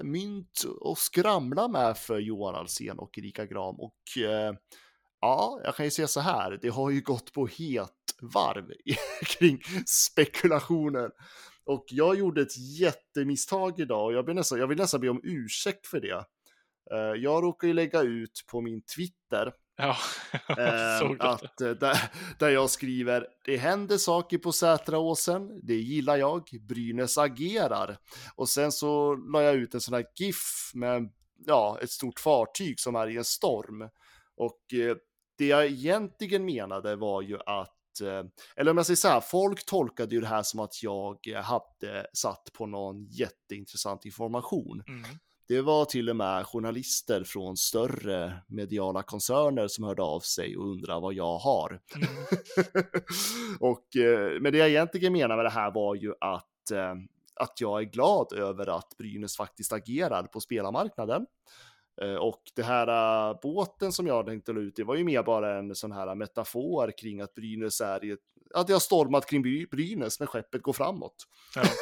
[0.03, 4.55] mynt att skramla med för Johan Alsen och Erika Gram och eh,
[5.21, 8.71] Ja, jag kan ju säga så här, det har ju gått på het varv
[9.27, 11.11] kring spekulationer.
[11.65, 15.87] Och jag gjorde ett jättemisstag idag och jag, nästan, jag vill nästan be om ursäkt
[15.87, 16.25] för det.
[16.93, 19.97] Eh, Jag råkar ju lägga ut på min Twitter Ja,
[20.49, 21.25] eh, såg det.
[21.25, 21.99] att, eh, där,
[22.39, 27.99] där jag skriver det händer saker på Sätraåsen, det gillar jag, Brynäs agerar.
[28.35, 31.11] Och sen så la jag ut en sån här GIF med
[31.47, 33.89] ja, ett stort fartyg som är i en storm.
[34.37, 34.97] Och eh,
[35.39, 38.25] det jag egentligen menade var ju att, eh,
[38.57, 42.07] eller om jag säger så här, folk tolkade ju det här som att jag hade
[42.13, 44.83] satt på någon jätteintressant information.
[44.89, 45.11] Mm.
[45.49, 50.71] Det var till och med journalister från större mediala koncerner som hörde av sig och
[50.71, 51.81] undrade vad jag har.
[51.97, 52.09] Mm.
[53.61, 56.95] och, eh, men det jag egentligen menar med det här var ju att, eh,
[57.41, 61.27] att jag är glad över att Brynäs faktiskt agerar på spelarmarknaden.
[62.03, 65.59] Eh, Och det här båten som jag tänkte la ut, det var ju mer bara
[65.59, 68.21] en sån här metafor kring att Brynäs är i ett,
[68.57, 71.15] att jag har stormat kring Bry- Brynäs, men skeppet går framåt.
[71.55, 71.63] Ja.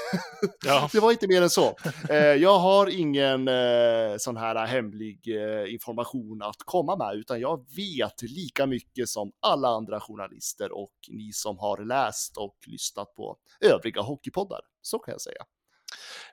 [0.64, 0.88] Ja.
[0.92, 1.76] Det var inte mer än så.
[2.08, 7.66] Eh, jag har ingen eh, sån här hemlig eh, information att komma med, utan jag
[7.76, 13.36] vet lika mycket som alla andra journalister och ni som har läst och lyssnat på
[13.60, 14.60] övriga hockeypoddar.
[14.82, 15.42] Så kan jag säga.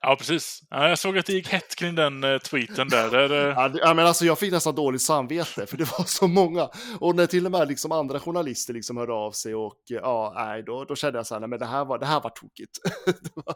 [0.01, 0.61] Ja, precis.
[0.69, 3.11] Ja, jag såg att det gick hett kring den eh, tweeten där.
[3.11, 6.69] där eh, Ja, men alltså, jag fick nästan dåligt samvete, för det var så många.
[6.99, 10.33] Och när till och med liksom andra journalister liksom hörde av sig och eh, ja,
[10.35, 12.29] nej, då, då kände jag så här, nej, men det här var, det här var
[12.29, 12.79] tokigt.
[13.35, 13.55] Var...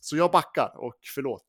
[0.00, 1.44] Så jag backar och förlåt.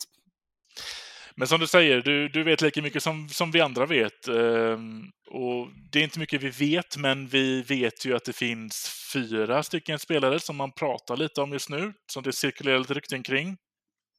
[1.39, 4.27] Men som du säger, du, du vet lika mycket som, som vi andra vet.
[4.27, 9.07] Ehm, och det är inte mycket vi vet, men vi vet ju att det finns
[9.13, 13.23] fyra stycken spelare som man pratar lite om just nu, som det cirkulerar lite rykten
[13.23, 13.57] kring.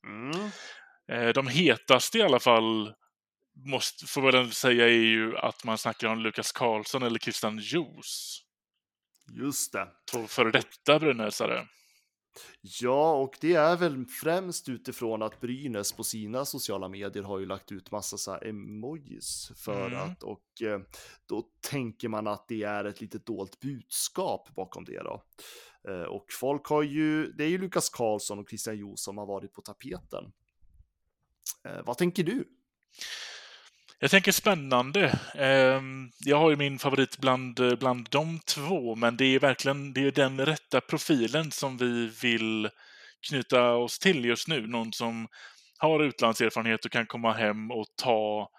[0.09, 0.51] Mm.
[1.13, 2.95] Eh, de hetaste i alla fall,
[3.67, 7.59] måste, får väl ändå säga, är ju att man snackar om Lukas Karlsson eller Christian
[7.59, 8.43] Joos.
[9.33, 9.89] Just det.
[10.13, 11.67] Två före detta Brynäsare.
[12.81, 17.47] Ja, och det är väl främst utifrån att Brynäs på sina sociala medier har ju
[17.47, 19.99] lagt ut massa så här emojis för Mm.
[19.99, 20.81] att och eh,
[21.27, 25.23] då tänker man att det är ett litet dolt budskap bakom det då.
[25.89, 29.27] Eh, och folk har ju, det är ju Lukas Karlsson och Christian Jo som har
[29.27, 30.33] varit på tapeten.
[31.65, 32.45] Eh, vad tänker du?
[34.01, 35.19] Jag tänker spännande.
[35.35, 40.01] Ehm, jag har ju min favorit bland, bland de två, men det är verkligen det
[40.01, 42.69] är den rätta profilen som vi vill
[43.29, 44.67] knyta oss till just nu.
[44.67, 45.29] Någon som
[45.79, 48.51] har utlandserfarenhet och kan komma hem och ta,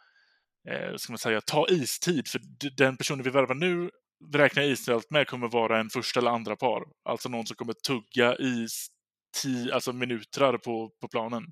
[0.70, 2.28] eh, ska man säga, ta istid.
[2.28, 2.42] För
[2.78, 3.90] den personen vi värvar nu
[4.34, 6.84] räknar jag istid med kommer vara en första eller andra par.
[7.04, 11.44] Alltså någon som kommer tugga istid, alltså minuter på, på planen.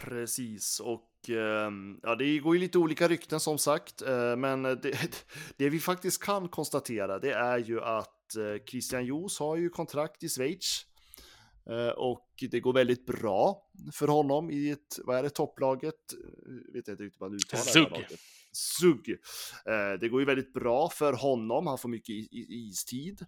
[0.00, 5.10] Precis, och ehm, ja, det går ju lite olika rykten som sagt, eh, men det,
[5.56, 10.22] det vi faktiskt kan konstatera det är ju att eh, Christian Joos har ju kontrakt
[10.22, 10.86] i Schweiz
[11.70, 16.12] eh, och det går väldigt bra för honom i ett, vad är det, topplaget?
[16.12, 18.18] Eh, Vet jag inte riktigt vad man uttalar Zug.
[18.56, 19.10] Zug.
[19.66, 23.26] Eh, Det går ju väldigt bra för honom, han får mycket istid.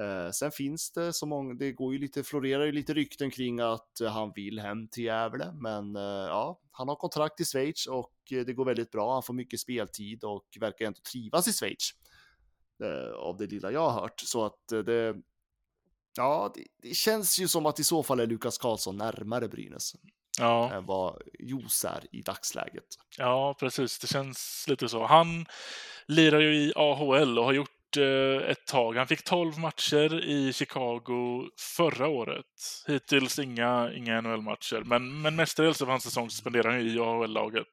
[0.00, 3.60] Eh, sen finns det så många, det går ju lite, florerar ju lite rykten kring
[3.60, 8.32] att han vill hem till Gävle, men eh, ja, han har kontrakt i Schweiz och
[8.32, 9.12] eh, det går väldigt bra.
[9.12, 11.90] Han får mycket speltid och verkar ändå trivas i Schweiz.
[12.84, 15.16] Eh, av det lilla jag har hört, så att eh, det,
[16.16, 19.94] ja, det, det känns ju som att i så fall är Lukas Karlsson närmare Brynäs
[20.38, 20.72] Ja.
[20.72, 22.84] än vad Jos är i dagsläget.
[23.18, 23.98] Ja, precis.
[23.98, 25.06] Det känns lite så.
[25.06, 25.46] Han
[26.06, 28.96] lirar ju i AHL och har gjort eh, ett tag.
[28.96, 32.84] Han fick 12 matcher i Chicago förra året.
[32.86, 37.66] Hittills inga, inga NHL-matcher, men, men mestadels av hans säsong spenderar han ju i AHL-laget.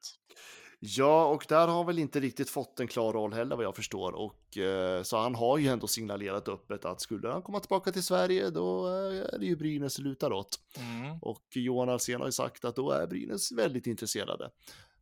[0.86, 3.76] Ja, och där har han väl inte riktigt fått en klar roll heller vad jag
[3.76, 4.12] förstår.
[4.12, 8.02] Och eh, så han har ju ändå signalerat öppet att skulle han komma tillbaka till
[8.02, 10.60] Sverige då eh, är det ju Brynäs lutar åt.
[10.78, 11.18] Mm.
[11.22, 14.50] Och Johan Alsen har ju sagt att då är Brynäs väldigt intresserade.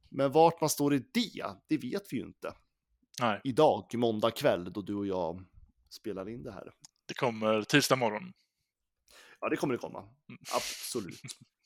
[0.09, 2.55] Men vart man står i det, det vet vi ju inte.
[3.21, 5.45] Nej, Idag, måndag kväll, då du och jag
[5.91, 6.73] spelar in det här.
[7.07, 8.33] det kommer tisdag morgon.
[9.41, 10.05] Ja, det kommer det komma.
[10.55, 11.21] Absolut.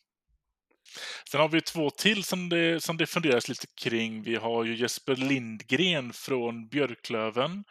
[1.31, 4.23] Sen har vi två till som det, som det funderas lite kring.
[4.23, 7.65] Vi har ju Jesper Lindgren från Björklöven.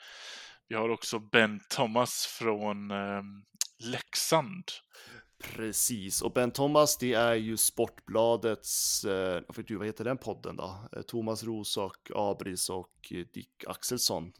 [0.67, 3.21] Vi har också Ben Thomas från eh,
[3.79, 4.63] Leksand.
[5.43, 10.75] Precis, och Ben Thomas det är ju Sportbladets, eh, du, vad heter den podden då?
[10.95, 11.43] Eh, Thomas
[11.77, 14.33] och Abris och Dick Axelsson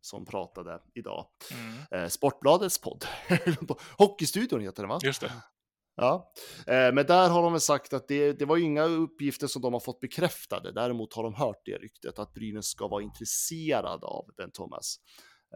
[0.00, 1.26] som pratade idag.
[1.52, 1.74] Mm.
[1.90, 3.04] Eh, Sportbladets podd.
[3.98, 4.98] Hockeystudion heter den va?
[5.02, 5.32] Just det.
[5.96, 6.32] Ja,
[6.66, 9.72] eh, men där har de väl sagt att det, det var inga uppgifter som de
[9.72, 10.72] har fått bekräftade.
[10.72, 14.96] Däremot har de hört det ryktet att Brynäs ska vara intresserad av Ben Thomas.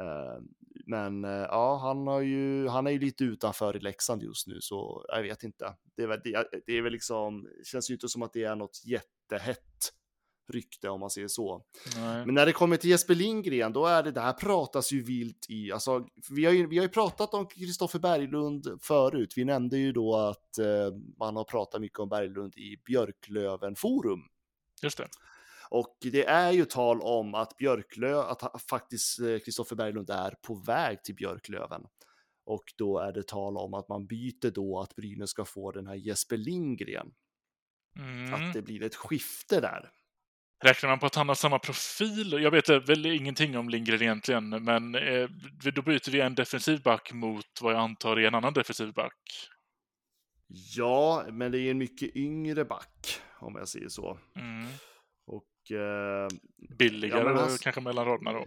[0.01, 0.43] Eh,
[0.87, 4.61] men eh, ja, han, har ju, han är ju lite utanför i Leksand just nu,
[4.61, 5.75] så jag vet inte.
[5.97, 8.57] Det är väl, det, det är väl liksom, känns ju inte som att det är
[8.57, 9.93] något jättehett
[10.51, 11.63] rykte om man säger så.
[11.97, 12.27] Nej.
[12.27, 15.47] Men när det kommer till Jesper Lindgren, då är det, det här pratas ju vilt
[15.49, 19.33] i, alltså vi har ju, vi har ju pratat om Kristoffer Berglund förut.
[19.37, 24.21] Vi nämnde ju då att eh, man har pratat mycket om Berglund i Björklöven forum.
[24.83, 25.09] Just det.
[25.71, 30.55] Och det är ju tal om att Björklö, att faktiskt eh, Kristoffer Berglund är på
[30.55, 31.83] väg till Björklöven.
[32.45, 35.87] Och då är det tal om att man byter då att Brynäs ska få den
[35.87, 37.13] här Jesper Lindgren.
[37.97, 38.35] Mm.
[38.35, 39.91] Att det blir ett skifte där.
[40.65, 42.33] Räknar man på att han har samma profil?
[42.43, 45.29] Jag vet väl ingenting om Lindgren egentligen, men eh,
[45.75, 49.49] då byter vi en defensiv back mot vad jag antar är en annan defensiv back.
[50.77, 54.19] Ja, men det är en mycket yngre back om jag säger så.
[54.37, 54.67] Mm.
[55.27, 56.29] Och eh,
[56.79, 58.45] Billigare Ja, han- kanske mellan raderna då.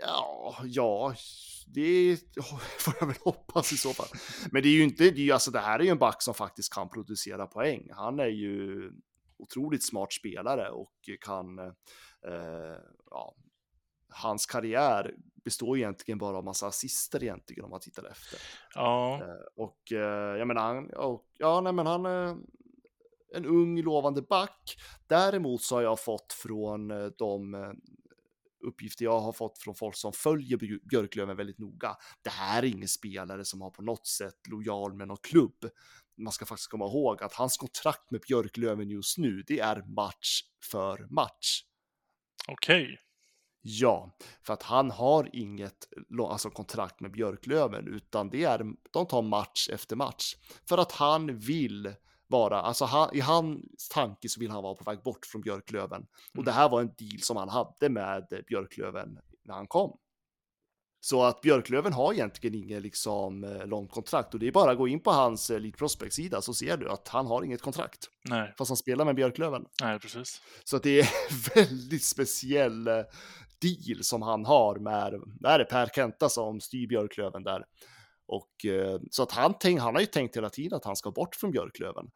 [0.00, 1.14] ja, ja,
[1.74, 2.16] det
[2.78, 4.08] får jag väl hoppas i så fall.
[4.52, 6.22] Men det är ju inte, det är ju alltså det här är ju en back
[6.22, 7.88] som faktiskt kan producera poäng.
[7.96, 8.90] Han är ju
[9.42, 12.76] otroligt smart spelare och kan, eh,
[13.10, 13.34] ja,
[14.12, 18.38] hans karriär består egentligen bara av massa assister egentligen om man tittar efter.
[18.74, 22.36] Ja, Eh, Och eh, jag menar, han, och, ja, nej, men han är
[23.34, 24.76] en ung lovande back.
[25.06, 27.72] Däremot så har jag fått från eh, de eh,
[28.66, 31.96] uppgifter jag har fått från folk som följer Bj- Björklöven väldigt noga.
[32.22, 35.64] Det här är ingen spelare som har på något sätt lojal med någon klubb.
[36.20, 40.42] Man ska faktiskt komma ihåg att hans kontrakt med Björklöven just nu, det är match
[40.70, 41.62] för match.
[42.48, 42.98] okej.
[43.62, 49.22] Ja, för att han har inget alltså, kontrakt med Björklöven, utan det är, de tar
[49.22, 50.34] match efter match.
[50.68, 51.94] För att han vill
[52.26, 56.06] vara, alltså han, i hans tanke så vill han vara på väg bort från Björklöven.
[56.38, 59.98] Och det här var en deal som han hade med Björklöven när han kom.
[61.02, 64.78] Så att Björklöven har egentligen inget liksom eh, långt kontrakt och det är bara att
[64.78, 68.06] gå in på hans eh, Elite Prospect-sida så ser du att han har inget kontrakt.
[68.24, 69.64] Nej, Fast han spelar med Björklöven.
[69.82, 70.40] nej, precis.
[70.64, 71.08] Så att det är
[71.54, 72.94] väldigt speciell eh,
[73.60, 75.12] deal som han har med,
[75.58, 77.64] det Per Kenta som styr Björklöven där.
[78.26, 78.50] Och
[79.10, 81.50] så att han, tänk, han har ju tänkt hela tiden att han ska bort från
[81.50, 82.10] Björklöven.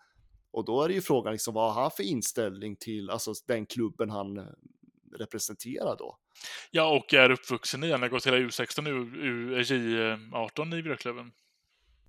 [0.53, 3.66] Och då är det ju frågan liksom vad har han för inställning till alltså den
[3.66, 4.47] klubben han
[5.18, 6.18] representerar då?
[6.70, 9.07] Ja, och är uppvuxen i, han har gått hela U16 och
[9.61, 11.33] J18 i Björklöven.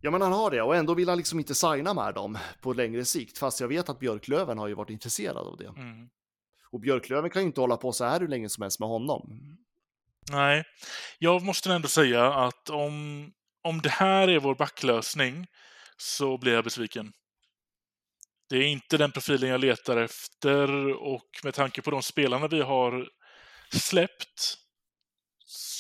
[0.02, 2.74] Ja, men han har det och ändå vill han liksom inte signa med dem på
[2.74, 5.68] längre sikt, fast jag vet att Björklöven har ju varit intresserad av det.
[5.68, 6.10] Mm.
[6.72, 9.58] Och Björklöven kan ju inte hålla på så här hur länge som helst med honom.
[10.32, 10.64] Nej,
[11.20, 15.48] jag måste ändå säga att om, om det här är vår backlösning
[15.98, 17.14] så blir jag besviken.
[18.50, 22.62] Det är inte den profilen jag letar efter och med tanke på de spelarna vi
[22.62, 23.08] har
[23.72, 24.58] släppt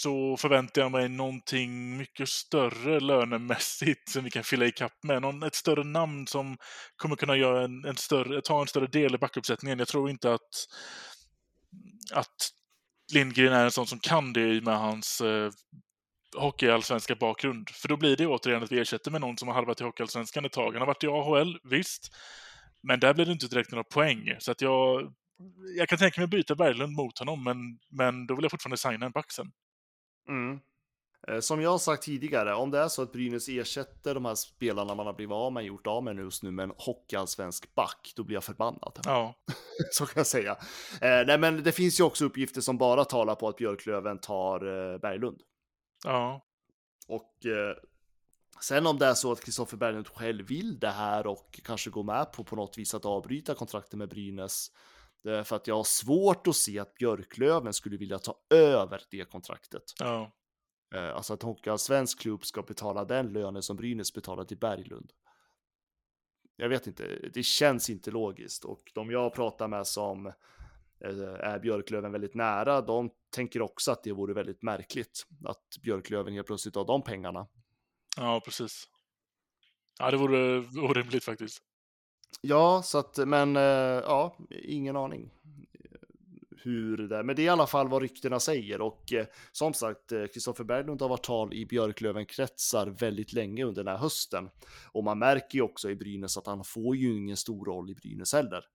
[0.06, 5.22] så förväntar jag mig någonting mycket större lönemässigt som vi kan fylla i kapp med.
[5.22, 6.58] Någon, ett större namn som
[6.96, 9.80] kommer kunna göra en, en större, ta en större del i backuppsättningen.
[9.80, 10.68] Jag tror inte att,
[12.14, 12.50] att
[13.14, 15.52] Lindgren är en sån som kan det i med hans eh,
[16.38, 17.70] hockeyallsvenska bakgrund.
[17.70, 20.46] För då blir det återigen att vi ersätter med någon som har halvat i hockeyallsvenskan
[20.46, 20.72] ett tag.
[20.72, 22.16] Han har varit i AHL, visst.
[22.88, 24.36] Men där blir det inte direkt några poäng.
[24.40, 25.14] Så att jag,
[25.78, 27.58] jag kan tänka mig byta Berglund mot honom, men,
[27.90, 29.52] men då vill jag fortfarande signa en back sen.
[30.30, 30.60] Mm.
[31.28, 34.36] Eh, Som jag har sagt tidigare, om det är så att Brynäs ersätter de här
[34.36, 38.14] spelarna man har blivit av med, gjort av med just nu med en hockeyallsvensk back,
[38.16, 39.00] då blir jag förbannad.
[39.06, 39.36] Ja,
[39.92, 40.52] Så kan jag säga.
[41.02, 44.56] Eh, nej, men det finns ju också uppgifter som bara talar på att Björklöven tar
[44.94, 45.42] eh, Berglund.
[46.04, 46.42] ja,
[47.08, 47.76] Och eh,
[48.62, 52.04] sen om det är så att Kristoffer Berglund själv vill det här och kanske går
[52.04, 54.72] med på på något vis att avbryta kontraktet med Brynäs.
[55.44, 59.84] För att jag har svårt att se att Björklöven skulle vilja ta över det kontraktet.
[60.00, 60.32] ja.
[60.96, 65.12] Eh, Alltså att en svensk klubb ska betala den lönen som Brynäs betalar till Berglund.
[66.56, 70.34] Jag vet inte, det känns inte logiskt och de jag pratar med som eh,
[71.40, 76.48] är Björklöven väldigt nära, de tänker också att det vore väldigt märkligt att Björklöven helt
[76.48, 77.48] plötsligt har de pengarna.
[78.16, 78.88] Ja, precis.
[80.00, 80.58] Ja, det vore
[80.90, 81.62] orimligt faktiskt.
[82.42, 85.32] Ja, så att, men eh, ja, ingen aning
[85.74, 86.08] eh,
[86.64, 87.24] hur det är.
[87.24, 90.64] Men det är i alla fall vad ryktena säger och eh, som sagt, eh, Kristoffer
[90.64, 94.50] Berglund har varit tal i Björklöven-kretsar väldigt länge under den här hösten.
[94.92, 97.96] Och man märker ju också i Brynäs att han får ju ingen stor roll i
[97.96, 98.66] Brynäs heller.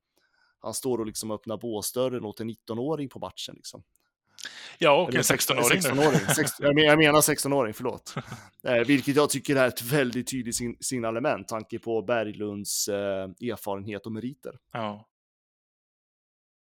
[0.59, 3.83] Han står och liksom öppnar båsdörren åt en 19-åring på matchen liksom.
[4.79, 6.21] Ja, och en 16-åring 16-åring.
[6.37, 8.15] Sex- jag men- jag menar 16-åring, förlåt.
[8.67, 14.07] Eh, vilket jag tycker är ett väldigt tydligt sin- signalement, tanke på Berglunds eh, erfarenhet
[14.07, 14.53] och meriter.
[14.73, 15.07] Ja.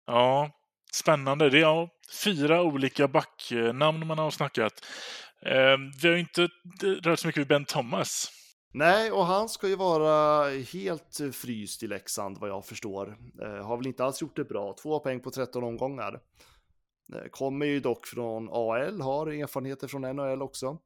[0.05, 0.51] Ja,
[0.93, 1.49] spännande.
[1.49, 1.89] Det är ja,
[2.23, 4.85] fyra olika backnamn man har snackat.
[5.45, 6.49] Eh, vi har inte
[7.01, 8.31] rört så mycket vid Ben Thomas.
[8.73, 13.17] Nej, och han ska ju vara helt fryst i Leksand vad jag förstår.
[13.41, 14.75] Eh, har väl inte alls gjort det bra.
[14.81, 16.19] Två poäng på 13 omgångar.
[17.15, 20.77] Eh, kommer ju dock från AL, har erfarenheter från NHL också.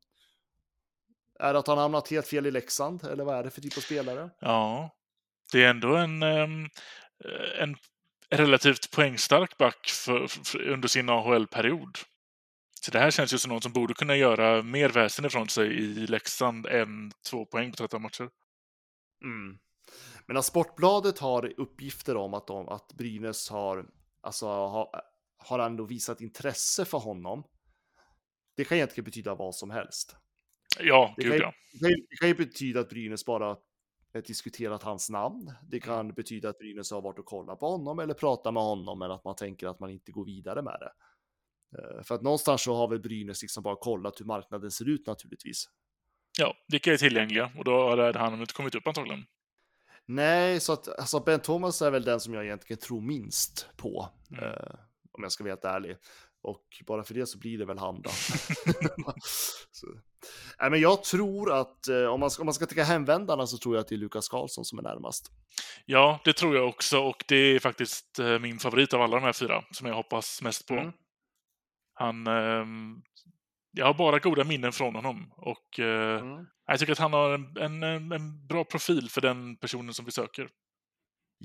[1.39, 3.77] Är det att han hamnat helt fel i Leksand, eller vad är det för typ
[3.77, 4.29] av spelare?
[4.39, 4.89] Ja,
[5.51, 6.69] det är ändå en, ehm,
[7.59, 7.75] en
[8.29, 11.97] relativt poängstark back för, för, under sin AHL-period.
[12.81, 15.67] Så det här känns ju som någon som borde kunna göra mer väsen ifrån sig
[15.67, 18.29] i Leksand än två poäng på 13 matcher.
[19.23, 19.57] Mm.
[20.27, 23.85] Men att Sportbladet har uppgifter om att, de, att Brynäs har,
[24.21, 24.47] alltså,
[25.45, 27.43] har, har ändå visat intresse för honom.
[28.55, 30.15] Det kan egentligen betyda vad som helst.
[30.79, 31.53] Ja, Det gud kan, ja.
[32.09, 33.57] det, kan ju, betyda att Brynäs bara
[34.25, 35.53] diskuterat hans namn.
[35.69, 38.99] Det kan betyda att Brynäs har varit och kollat på honom eller pratat med honom,
[38.99, 40.91] men att man tänker att man inte går vidare med det.
[41.77, 45.07] Eh, För att någonstans så har väl Brynäs liksom bara kollat hur marknaden ser ut
[45.07, 45.65] naturligtvis.
[46.39, 47.51] Ja, vilka är tillgängliga?
[47.57, 49.25] Och då hade han inte kommit upp antagligen.
[50.05, 54.09] Nej, så att alltså Ben Thomas är väl den som jag egentligen tror minst på.
[54.31, 54.77] Mm.
[55.13, 55.97] Eh, om jag ska vara helt ärlig.
[56.41, 58.09] Och bara för det så blir det väl han då.
[60.59, 63.57] Nej, men jag tror att eh, om, man ska, om man ska tänka hemvändarna så
[63.57, 65.31] tror jag att det är Lukas Karlsson som är närmast.
[65.85, 69.23] Ja, det tror jag också och det är faktiskt eh, min favorit av alla de
[69.23, 70.73] här fyra som jag hoppas mest på.
[70.73, 70.91] Mm.
[71.93, 72.27] Han...
[72.27, 73.01] ehm,
[73.75, 76.45] jag har bara goda minnen från honom och eh, Mm.
[76.67, 80.11] jag tycker att han har en, en, en bra profil för den personen som vi
[80.11, 80.49] söker.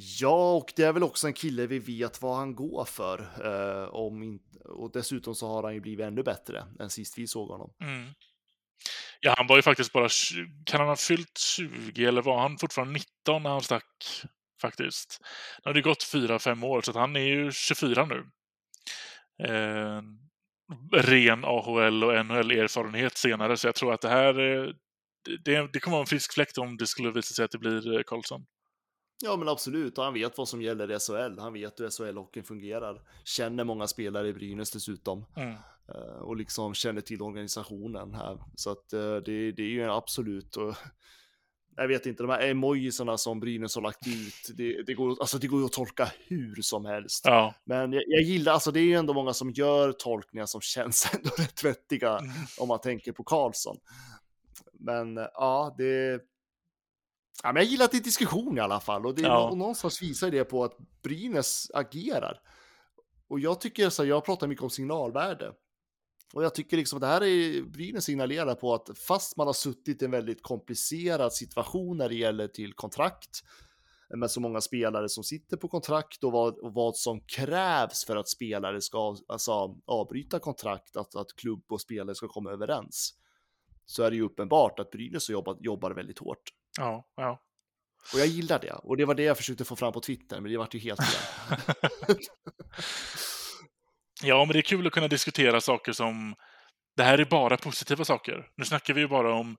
[0.01, 3.21] Ja, och det är väl också en kille vi vet vad han går för.
[3.45, 7.27] Eh, om in, och dessutom så har han ju blivit ännu bättre än sist vi
[7.27, 7.75] såg honom.
[7.81, 8.11] Mm.
[9.21, 10.09] Ja, han var ju faktiskt bara...
[10.65, 14.23] Kan han ha fyllt 20 eller var han fortfarande 19 när han stack?
[14.61, 15.21] Faktiskt.
[15.65, 18.27] Nu har det gått 4-5 år så att han är ju 24 nu.
[19.49, 20.03] Eh,
[20.93, 24.39] ren AHL och NHL-erfarenhet senare så jag tror att det här...
[24.39, 24.71] Eh,
[25.45, 27.97] det, det kommer vara en frisk fläkt om det skulle visa sig att det blir
[27.97, 28.47] eh, Karlsson.
[29.23, 29.99] Ja, men absolut.
[29.99, 31.39] Och han vet vad som gäller i SHL.
[31.39, 33.03] Han vet hur SHL-hockeyn fungerar.
[33.25, 35.25] Känner många spelare i Brynäs dessutom.
[35.37, 35.55] Mm.
[35.95, 38.39] Eh, och liksom känner till organisationen här.
[38.55, 40.57] Så att eh, det, det är ju absolut.
[40.57, 40.75] Och,
[41.77, 45.39] jag vet inte, de här emojisarna som Brynäs har lagt ut, det, det, går, alltså
[45.39, 47.25] det går att tolka hur som helst.
[47.25, 47.55] Ja.
[47.65, 51.11] Men jag, jag gillar, alltså det är ju ändå många som gör tolkningar som känns
[51.15, 52.31] ändå rätt vettiga Mm.
[52.59, 53.77] om man tänker på Karlsson.
[54.73, 56.21] Men eh, ja, det...
[57.43, 59.51] Ja, men jag gillar att det är diskussion i alla fall och, det, Ja.
[59.51, 62.41] och någonstans visar det på att Brynäs agerar.
[63.29, 65.53] Och jag tycker så jag pratar mycket om signalvärde.
[66.35, 69.55] Och jag tycker liksom att det här är Brynäs signalerar på att fast man har
[69.55, 73.43] suttit i en väldigt komplicerad situation när det gäller till kontrakt
[74.17, 78.17] med så många spelare som sitter på kontrakt och vad, och vad som krävs för
[78.17, 83.15] att spelare ska alltså, avbryta kontrakt, att, att klubb och spelare ska komma överens.
[83.87, 86.53] Så är det ju uppenbart att Brynäs jobbar, jobbar väldigt hårt.
[86.79, 87.43] Ja, ja.
[88.13, 88.73] Och jag gillar det.
[88.73, 91.01] Och det var det jag försökte få fram på Twitter, men det vart ju helt
[91.05, 92.17] fel.
[94.23, 96.35] Ja, men det är kul att kunna diskutera saker som...
[96.97, 98.49] Det här är bara positiva saker.
[98.57, 99.57] Nu snackar vi ju bara om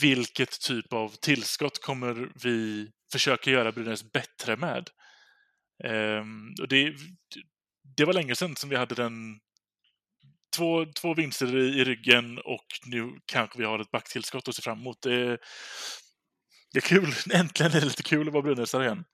[0.00, 4.90] vilket typ av tillskott kommer vi försöka göra Brynäs bättre med.
[5.84, 6.94] Ehm, och det,
[7.96, 9.40] det var länge sedan som vi hade den
[10.56, 14.62] två, två vinster i, i ryggen och nu kanske vi har ett backtillskott att se
[14.62, 15.02] fram emot.
[15.02, 15.38] Det,
[16.72, 17.12] det är kul.
[17.34, 19.04] Äntligen är det lite kul att vara brynäsare igen.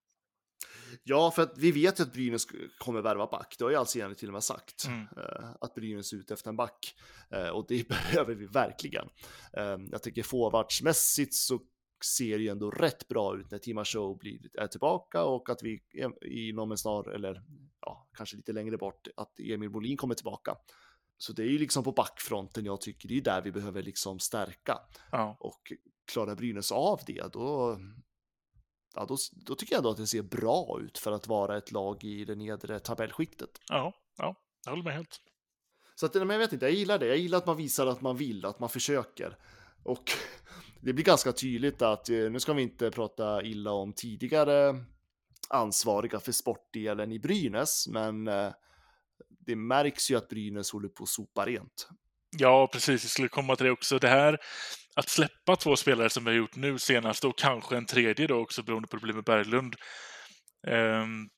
[1.02, 2.46] Ja, för att vi vet ju att Brynäs
[2.78, 3.54] kommer värva back.
[3.58, 4.84] Det har ju Alciani till och med sagt.
[4.86, 5.00] Mm.
[5.00, 6.94] eh, Att Brynäs är ute efter en back.
[7.30, 9.08] Eh, Och det behöver vi verkligen.
[9.52, 11.60] Eh, Jag tycker forwardsmässigt så
[12.04, 15.82] ser ju ändå rätt bra ut när Tima Show blir, är tillbaka och att vi
[16.22, 17.42] inom en snar, eller
[17.80, 20.56] ja, kanske lite längre bort, att Emil Bolin kommer tillbaka.
[21.16, 24.18] Så det är ju liksom på backfronten jag tycker det är där vi behöver liksom
[24.18, 24.78] stärka.
[25.12, 25.36] Ja.
[25.40, 25.72] Och
[26.12, 27.78] klarar Brynäs av det, då,
[28.94, 31.72] ja, då, då tycker jag ändå att det ser bra ut för att vara ett
[31.72, 33.50] lag i det nedre tabellskiktet.
[33.68, 34.34] Ja, ja,
[34.64, 35.20] jag håller med helt.
[35.94, 37.06] Så att, men jag vet inte, jag gillar det.
[37.06, 39.38] Jag gillar att man visar att man vill, att man försöker.
[39.82, 40.10] Och
[40.80, 44.84] det blir ganska tydligt att, eh, nu ska vi inte prata illa om tidigare
[45.48, 48.52] ansvariga för sportdelen i Brynäs, men eh,
[49.28, 51.88] det märks ju att Brynäs håller på att sopa rent.
[52.38, 53.04] Ja, precis.
[53.04, 53.98] Jag skulle komma till det också.
[53.98, 54.38] Det här
[54.96, 58.36] att släppa två spelare som vi har gjort nu senast och kanske en tredje då
[58.36, 59.76] också beroende på det blir med Berglund.
[60.66, 61.28] Ehm,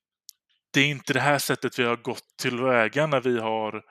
[0.73, 3.83] det är inte det här sättet vi har gått tillväga när vi har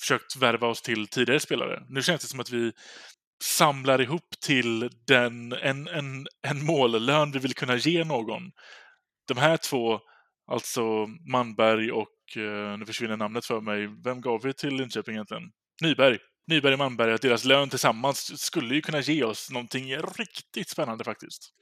[0.00, 1.82] försökt värva oss till tidigare spelare.
[1.88, 2.72] Nu känns det som att vi
[3.44, 8.42] samlar ihop till den, en, en, en mållön vi vill kunna ge någon.
[9.28, 10.00] De här två,
[10.46, 15.50] alltså Manberg och, eh, nu försvinner namnet för mig, vem gav vi till Linköping egentligen?
[15.82, 16.18] Nyberg.
[16.46, 21.04] Nyberg och Manberg, att deras lön tillsammans skulle ju kunna ge oss någonting riktigt spännande
[21.04, 21.52] faktiskt.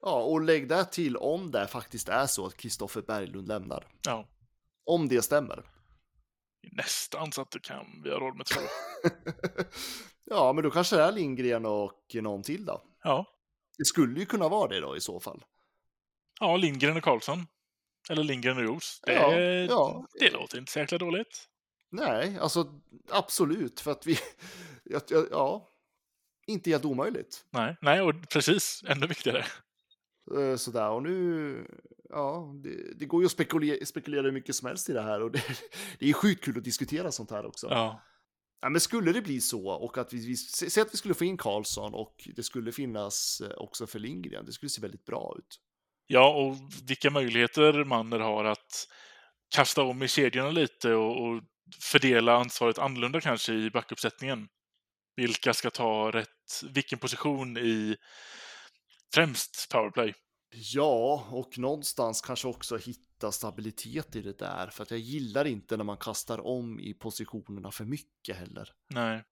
[0.00, 3.86] Ja, och lägg där till om det faktiskt är så att Kristoffer Berglund lämnar.
[4.06, 4.28] Ja.
[4.84, 5.64] Om det stämmer.
[6.72, 8.60] Nästan så att det kan vi ha råd med två.
[10.24, 12.82] ja, men då kanske det är Lindgren och någon till då.
[13.02, 13.26] Ja.
[13.78, 15.44] Det skulle ju kunna vara det då i så fall.
[16.40, 17.46] Ja, Lindgren och Karlsson.
[18.10, 19.00] Eller Lindgren och Roos.
[19.02, 20.06] Det, Ja, ja.
[20.20, 21.48] det låter inte så jäkla dåligt.
[21.92, 22.80] Nej, alltså
[23.10, 24.18] absolut, för att vi,
[25.30, 25.68] ja,
[26.46, 27.44] inte helt omöjligt.
[27.50, 29.44] Nej, nej och precis, ännu viktigare.
[30.38, 31.66] Eh, Sådär, och nu,
[32.08, 35.22] ja, det, det går ju att spekulera, spekulera hur mycket som helst i det här
[35.22, 35.42] och det,
[35.98, 37.66] det är sjukt kul att diskutera sånt här också.
[37.70, 38.02] Ja.
[38.60, 41.24] Ja, men skulle det bli så och att vi, vi säg att vi skulle få
[41.24, 45.34] in Karlsson och det skulle finnas eh, också för Lindgren, det skulle se väldigt bra
[45.38, 45.60] ut.
[46.06, 46.56] ja, och
[46.88, 48.88] vilka möjligheter Manner har att
[49.54, 51.42] kasta om i kedjorna lite och, och
[51.80, 54.48] fördela ansvaret annorlunda kanske i backuppsättningen.
[55.16, 57.96] Vilka ska ta rätt, vilken position i
[59.14, 60.14] främst powerplay?
[60.54, 65.76] Ja, och någonstans kanske också hitta stabilitet i det där, för att jag gillar inte
[65.76, 68.68] när man kastar om i positionerna för mycket heller.
[68.94, 69.24] Nej.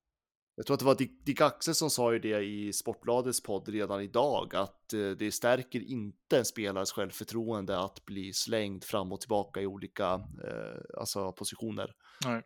[0.55, 3.69] Jag tror att det var Dick, Dick Axel som sa ju det i Sportbladets podd
[3.69, 9.19] redan idag, att eh, det stärker inte en spelares självförtroende att bli slängd fram och
[9.19, 10.13] tillbaka i olika
[10.47, 11.93] eh, alltså positioner.
[12.25, 12.41] Nej.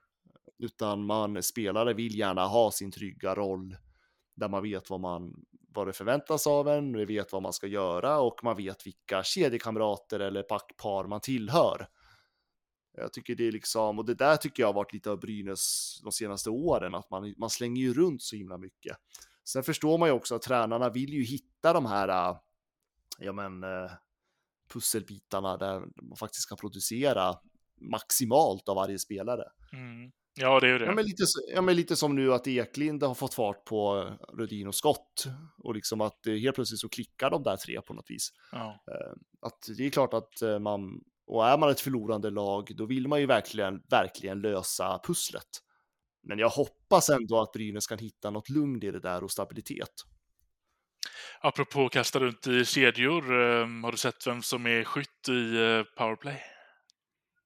[0.60, 3.78] Utan man, spelare vill gärna ha sin trygga roll
[4.36, 5.34] där man vet vad, man,
[5.70, 9.24] vad det förväntas av en, man vet vad man ska göra och man vet vilka
[9.24, 11.88] kedjekamrater eller packpar man tillhör.
[12.98, 16.00] Jag tycker det är liksom, och det där tycker jag har varit lite av Brynäs
[16.04, 18.98] de senaste åren, att man, man slänger ju runt så himla mycket.
[19.44, 22.38] Sen förstår man ju också att tränarna vill ju hitta de här, äh,
[23.20, 23.92] ja men, äh,
[24.74, 27.36] pusselbitarna där man faktiskt kan producera
[27.82, 29.44] maximalt av varje spelare.
[29.74, 30.12] Mm.
[30.38, 30.86] Ja, det är ju det.
[30.86, 31.24] Ja men, lite,
[31.54, 35.26] ja, men lite som nu att Eklind har fått fart på eh, Rudin och Skott.
[35.58, 38.30] Och liksom att eh, helt plötsligt så klickar de där tre på något vis.
[38.52, 38.84] Ja.
[39.42, 43.08] Att det är klart att eh, man, och är man ett förlorande lag, då vill
[43.08, 45.48] man ju verkligen, verkligen lösa pusslet.
[46.28, 49.92] Men jag hoppas ändå att Brynäs kan hitta något lugn i det där och stabilitet.
[51.40, 55.84] Apropå kasta runt i kedjor, eh, har du sett vem som är skytt i eh,
[55.98, 56.42] powerplay?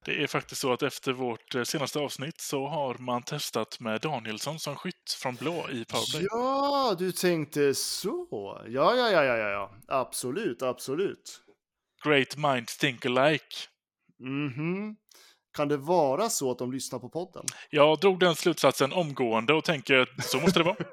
[0.06, 4.02] Det är faktiskt så att efter vårt eh, senaste avsnitt så har man testat med
[4.02, 6.28] Danielsson som skytt från blå i powerplay.
[6.32, 8.28] Ja, du tänkte så.
[8.68, 9.72] Ja, ja, ja, ja, ja.
[9.88, 11.42] Absolut, absolut.
[12.04, 13.56] Great minds think alike.
[14.20, 14.96] Mhm.
[15.54, 17.46] Kan det vara så att de lyssnar på podden?
[17.70, 20.76] Jag drog den slutsatsen omgående och tänker att så måste det vara.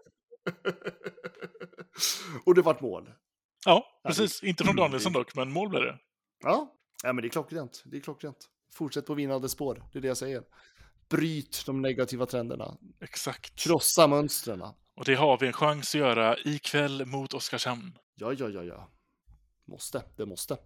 [2.44, 3.10] och det vart mål.
[3.64, 4.42] Ja, precis.
[4.42, 5.98] Inte från Mm, Danielsson dock, men mål blev det.
[6.44, 7.82] Ja, ja men det är klockrent.
[7.86, 8.36] Det är klockrent.
[8.74, 10.42] Fortsätt på vinnande spår, det är det jag säger.
[11.08, 12.76] Bryt de negativa trenderna.
[13.00, 13.56] Exakt.
[13.58, 14.62] Krossa mönstren.
[14.96, 17.98] Och det har vi en chans att göra ikväll mot Oskarshamn.
[18.14, 18.90] Ja, ja, ja, ja.
[19.68, 20.56] Måste, det måste.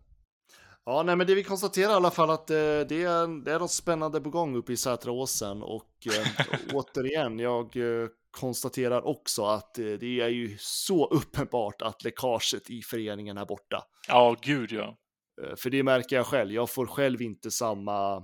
[0.85, 3.59] Ja, nej, men det vi konstaterar i alla fall att eh, det, är, det är
[3.59, 9.79] något spännande på gång uppe i Sätraåsen och eh, återigen, jag eh, konstaterar också att
[9.79, 13.85] eh, det är ju så uppenbart att läckaget i föreningen är borta.
[14.09, 14.97] Ja, gud ja.
[15.43, 16.53] Eh, För det märker jag själv.
[16.53, 18.17] Jag får själv inte samma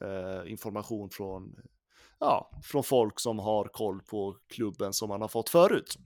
[0.00, 1.56] eh, information från,
[2.18, 5.96] ja, från folk som har koll på klubben som man har fått förut.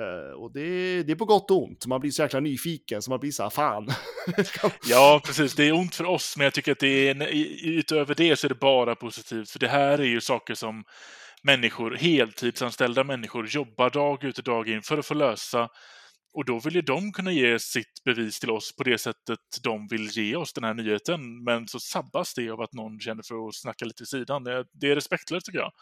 [0.00, 1.86] Eh, och det, det är på gott och ont.
[1.86, 3.88] Man blir så jäkla nyfiken så man blir så här, fan.
[4.86, 5.54] Ja, precis.
[5.54, 7.28] Det är ont för oss, men jag tycker att det är,
[7.64, 9.50] utöver det så är det bara positivt.
[9.50, 10.84] För det här är ju saker som
[11.42, 15.68] människor, heltidsanställda människor, jobbar dag ut och dag in för att få lösa.
[16.34, 19.86] Och då vill ju de kunna ge sitt bevis till oss på det sättet de
[19.90, 21.44] vill ge oss den här nyheten.
[21.44, 24.44] Men så sabbas det av att någon känner för att snacka lite i sidan.
[24.44, 25.72] Det är respektlöst tycker jag.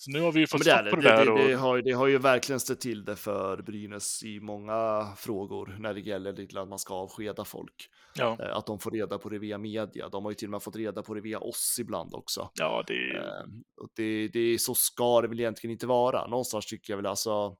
[0.00, 1.24] Så nu har vi ju fått är stopp på det, det, där.
[1.26, 5.06] det, det, Och, har, det har ju verkligen ställt till det för Brynäs i många
[5.16, 7.88] frågor när det gäller till att man ska avskeda folk.
[8.14, 10.08] ja, Eh, Att de får reda på det via media.
[10.08, 12.50] De har ju till och med fått reda på det via oss ibland också.
[12.54, 13.16] ja, det är...
[13.16, 13.44] Eh,
[13.82, 16.26] och det, det, så ska det väl egentligen inte vara.
[16.26, 17.56] Någonstans tycker jag väl alltså,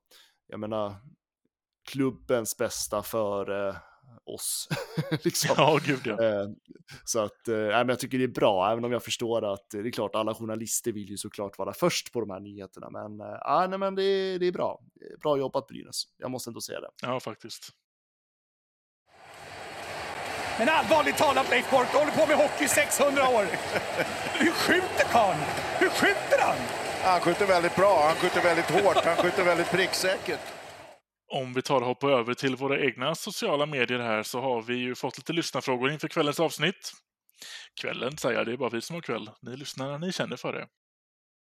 [0.46, 0.94] jag menar,
[1.90, 3.76] klubbens bästa för eh,
[4.26, 4.68] oss.
[5.22, 5.54] liksom.
[5.56, 6.24] Ja, gud ja.
[6.24, 6.48] Eh,
[7.04, 9.80] så att, nej, men jag tycker det är bra, även om jag förstår att eh,
[9.80, 12.90] det är klart, alla journalister vill ju såklart vara först på de här nyheterna.
[12.90, 14.80] Men, ja, nej, men det, det är bra.
[15.22, 16.90] Bra jobbat Brynäs, jag måste ändå säga det.
[17.02, 17.72] Ja, faktiskt.
[20.58, 23.46] Men allvarligt talat Leif Boork, du håller på med hockey i 600 år.
[24.38, 25.38] Hur skjuter karln?
[25.78, 26.56] Hur skjuter han?
[27.02, 30.57] Han skjuter väldigt bra, han skjuter väldigt hårt, han skjuter väldigt pricksäkert.
[31.28, 34.74] Om vi tar och hoppar över till våra egna sociala medier här så har vi
[34.74, 36.92] ju fått lite lyssnarfrågor inför kvällens avsnitt.
[37.80, 39.30] Kvällen säger jag, det är bara vi som har kväll.
[39.42, 40.68] Ni lyssnar när ni känner för det.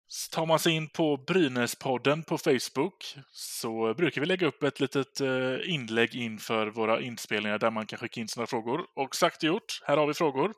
[0.09, 4.81] Så Tar man sig in på Brynäspodden på Facebook så brukar vi lägga upp ett
[4.81, 8.87] litet eh, inlägg inför våra inspelningar där man kan skicka in sina frågor.
[8.97, 10.53] Och sagt och gjort, här har vi frågor.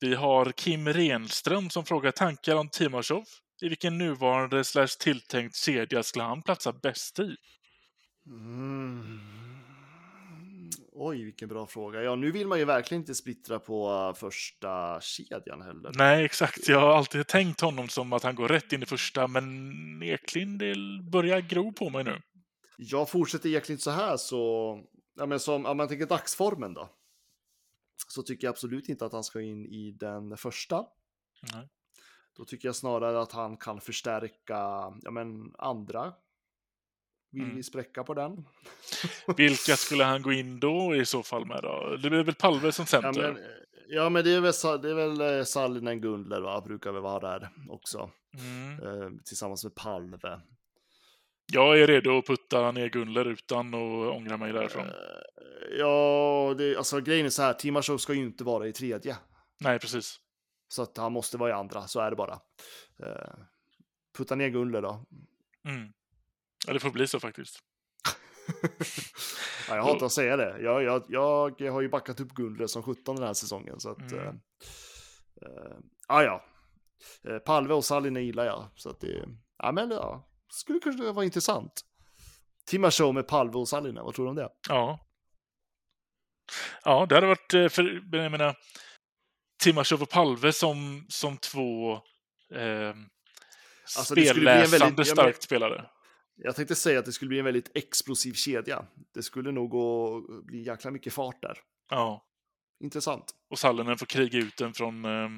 [0.00, 3.24] Vi har Kim Renström som frågar tankar om Timashov.
[3.62, 7.36] I vilken nuvarande slash tilltänkt kedja skulle han platsa bäst i?
[8.26, 9.20] Mm.
[10.92, 12.02] Oj, vilken bra fråga.
[12.02, 15.92] Ja, nu vill man ju verkligen inte splittra på uh, första kedjan heller.
[15.94, 16.68] Nej, exakt.
[16.68, 20.62] Jag har alltid tänkt honom som att han går rätt in i första, men Eklind
[21.10, 22.22] börjar gro på mig nu.
[22.76, 24.80] Jag fortsätter Eklind så här så,
[25.14, 26.90] ja men som, om man tänker dagsformen då.
[28.08, 30.84] Så tycker jag absolut inte att han ska in i den första.
[31.54, 31.68] Nej.
[32.36, 34.58] Då tycker jag snarare att han kan förstärka,
[35.02, 36.12] ja men andra
[37.34, 37.56] vill Mm.
[37.56, 38.46] vi spräcka på den?
[39.36, 41.96] Vilka skulle han gå in då i så fall med då?
[42.02, 43.32] Det blir väl Palve som Ja center?
[43.32, 43.42] men,
[43.88, 47.20] ja, men det är väl, det är väl eh, Sallinen Gundler va, brukar väl vara
[47.38, 48.10] där också.
[48.38, 48.72] Mm.
[49.02, 50.40] Eh, tillsammans med Palve.
[51.52, 54.86] Jag är redo att putta ner Gunler utan att ångra mig därifrån.
[54.86, 59.16] Eh, ja, det, alltså grejen är så här, Timashov ska ju inte vara i tredje.
[59.60, 60.20] Nej, precis.
[60.68, 62.38] Så att han måste vara i andra, så är det bara.
[63.02, 63.34] Eh,
[64.18, 65.04] putta ner Gunler då.
[65.68, 65.92] Mm.
[66.66, 67.58] Ja, det får bli så faktiskt.
[69.68, 70.58] ja, jag hatar att säga det.
[70.60, 73.80] Jag, jag, jag har ju backat upp Gundler som 17 den här säsongen.
[73.80, 74.18] Så att, Mm.
[74.26, 74.28] eh,
[75.42, 75.76] eh,
[76.08, 76.44] ah, ja.
[77.28, 78.68] Eh, Palve och Sallinen gillar jag.
[78.76, 81.72] Så att det, ja men ja, skulle kanske vara intressant.
[82.66, 84.48] Timashov med Palve och Sallinen, vad tror du om det?
[84.68, 85.00] Ja.
[86.84, 88.56] Ja, det hade varit, eh, för jag menar,
[89.62, 91.92] Timashov och Palve som, som två
[92.54, 92.94] eh,
[93.98, 95.90] Alltså, väldigt- spelläsande men- starkt spelare.
[96.36, 98.86] Jag tänkte säga att det skulle bli en väldigt explosiv kedja.
[99.14, 101.58] Det skulle nog gå, bli jäkla mycket fart där.
[101.90, 102.24] Ja.
[102.84, 103.34] Intressant.
[103.50, 105.28] Och Sallinen får kriga ut den från, eh,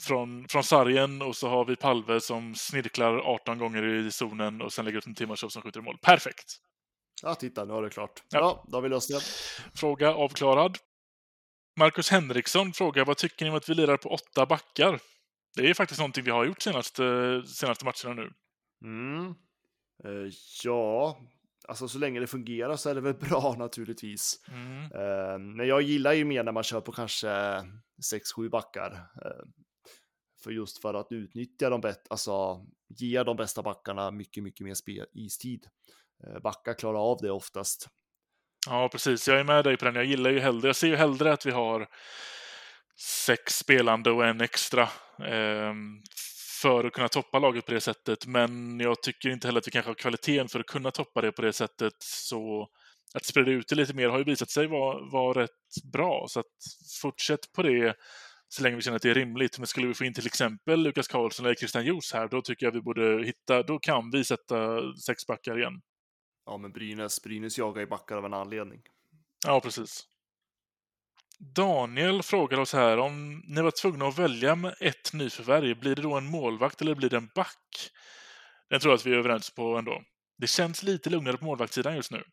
[0.00, 4.72] från, från sargen och så har vi Palve som snirklar 18 gånger i zonen och
[4.72, 5.98] sen lägger upp en Timashov som skjuter i mål.
[6.02, 6.56] Perfekt!
[7.22, 8.22] Ja, titta, nu är det klart.
[8.30, 8.38] Ja.
[8.38, 9.20] Ja, då har vi löst det.
[9.78, 10.78] Fråga avklarad.
[11.78, 15.00] Marcus Henriksson frågar vad tycker ni om att vi lirar på åtta backar?
[15.56, 17.02] Det är faktiskt någonting vi har gjort senaste,
[17.46, 18.30] senaste matcherna nu.
[18.84, 19.34] Mm.
[20.04, 20.32] Eh,
[20.64, 21.18] ja,
[21.68, 24.44] alltså så länge det fungerar så är det väl bra naturligtvis.
[24.48, 24.82] Mm.
[24.82, 28.92] Eh, men jag gillar ju mer när man kör på kanske 6-7 backar.
[29.24, 29.46] Eh,
[30.42, 34.74] för just för att utnyttja de bättre, alltså ge de bästa backarna mycket, mycket mer
[34.74, 35.66] spel, istid.
[36.26, 37.88] Eh, backar klarar av det oftast.
[38.68, 39.28] Ja, precis.
[39.28, 39.94] Jag är med dig på den.
[39.94, 41.88] Jag gillar ju hellre, jag ser ju hellre att vi har
[43.26, 44.88] sex spelande och en extra
[45.18, 46.02] ehm,
[46.66, 48.26] för att kunna toppa laget på det sättet.
[48.26, 51.32] Men jag tycker inte heller att vi kanske har kvaliteten för att kunna toppa det
[51.32, 51.92] på det sättet.
[51.98, 52.68] Så
[53.14, 56.26] att sprida ut det lite mer har ju visat sig vara, vara rätt bra.
[56.28, 56.46] Så att
[57.02, 57.96] fortsätt på det
[58.48, 59.58] så länge vi känner att det är rimligt.
[59.58, 62.66] Men skulle vi få in till exempel Lukas Karlsson eller Christian Joos här, då tycker
[62.66, 65.80] jag vi borde hitta, då kan vi sätta sex backar igen.
[66.46, 68.80] Ja, men Brynäs, Brynäs jagar ju backar av en anledning.
[69.46, 70.04] Ja, precis.
[71.38, 76.02] Daniel frågar oss här om ni var tvungna att välja med ett nyförvärv, blir det
[76.02, 77.90] då en målvakt eller blir det en back?
[78.70, 80.02] Den tror jag att vi är överens på ändå.
[80.38, 82.24] Det känns lite lugnare på målvaktssidan just nu.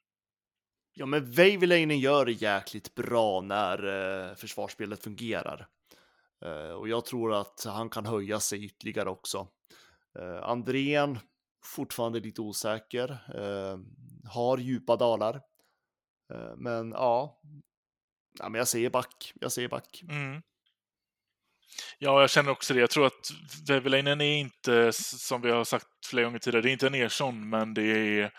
[0.93, 3.87] Ja, men Väiväläinen gör det jäkligt bra när
[4.29, 5.67] eh, försvarsspelet fungerar.
[6.45, 9.47] Eh, och jag tror att han kan höja sig ytterligare också.
[10.19, 11.19] Eh, Andrén,
[11.65, 13.79] fortfarande lite osäker, eh,
[14.31, 15.41] har djupa dalar.
[16.33, 17.41] Eh, men ja,
[18.39, 19.33] ja men jag säger back.
[19.41, 20.03] Jag säger back.
[20.09, 20.41] Mm.
[21.99, 22.79] Ja, jag känner också det.
[22.79, 23.31] Jag tror att
[23.67, 27.49] Väiväläinen är inte, som vi har sagt flera gånger tidigare, det är inte en Ersson,
[27.49, 28.31] men det är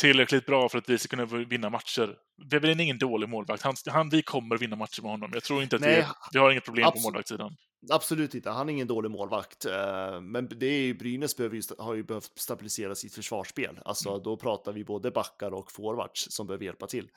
[0.00, 2.16] tillräckligt bra för att vi ska kunna vinna matcher.
[2.50, 3.62] Väiväläinen är ingen dålig målvakt.
[3.62, 5.30] Han, han, vi kommer vinna matcher med honom.
[5.34, 7.56] Jag tror inte att Nej, vi, vi har inget problem på målvaktssidan.
[7.90, 9.64] Absolut inte, han är ingen dålig målvakt.
[9.64, 13.78] eh, Men det är ju, Brynäs behöver ju, har ju behövt stabilisera sitt försvarsspel.
[13.84, 17.08] Alltså då pratar vi både backar och forwards som behöver hjälpa till.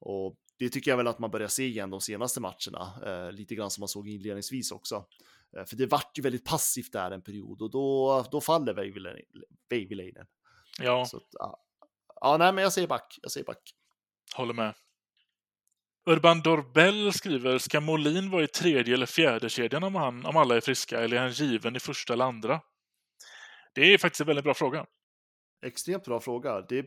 [0.00, 2.92] Och det tycker jag väl att man börjar se igen de senaste matcherna.
[3.06, 5.06] eh, Lite grann som man såg inledningsvis också.
[5.56, 8.74] Eh, För det vart ju väldigt passivt där en period och då, då faller
[9.68, 10.26] Väiväläinen-.
[10.78, 11.62] Ja, Så att, ja.
[12.20, 13.18] ja, nej men jag säger back.
[13.22, 13.74] Jag säger back.
[14.36, 14.74] håller med.
[16.06, 20.56] Urban Dorbell skriver, ska Molin vara i tredje eller fjärde kedjan om, han, om alla
[20.56, 22.60] är friska, eller är han given i första eller andra?
[23.74, 24.86] Det är faktiskt en väldigt bra fråga.
[25.66, 26.60] Extremt bra fråga.
[26.60, 26.86] Det,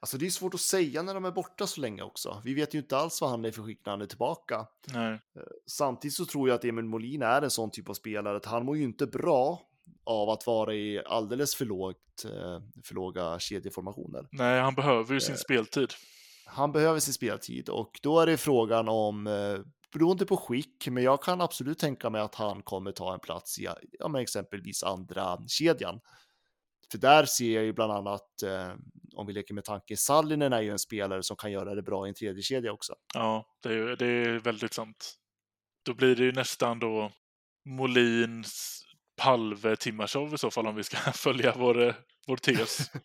[0.00, 2.42] alltså det är svårt att säga när de är borta så länge också.
[2.44, 4.66] Vi vet ju inte alls vad han är för skick när han är tillbaka.
[4.86, 5.20] Nej.
[5.66, 8.64] Samtidigt så tror jag att Emil Molin är en sån typ av spelare att han
[8.64, 9.62] mår ju inte bra
[10.04, 14.28] av att vara i alldeles för, lågt, eh, för låga kedjeformationer.
[14.30, 15.38] Nej, han behöver ju sin Eh.
[15.38, 15.88] speltid.
[16.46, 19.58] Han behöver sin speltid och då är det frågan om, eh,
[19.92, 23.58] beroende på skick, men jag kan absolut tänka mig att han kommer ta en plats
[23.58, 26.00] i ja, exempelvis andra kedjan.
[26.90, 28.72] För där ser jag ju bland annat, eh,
[29.16, 32.06] om vi leker med tanken, Sallinen är ju en spelare som kan göra det bra
[32.06, 32.94] i en tredje kedja också.
[33.14, 35.14] Ja, det är, det är väldigt sant.
[35.84, 37.12] Då blir det ju nästan då
[37.64, 38.82] Molins,
[39.16, 41.94] Palve, Timashov i så fall om vi ska följa vår,
[42.26, 42.90] vår tes.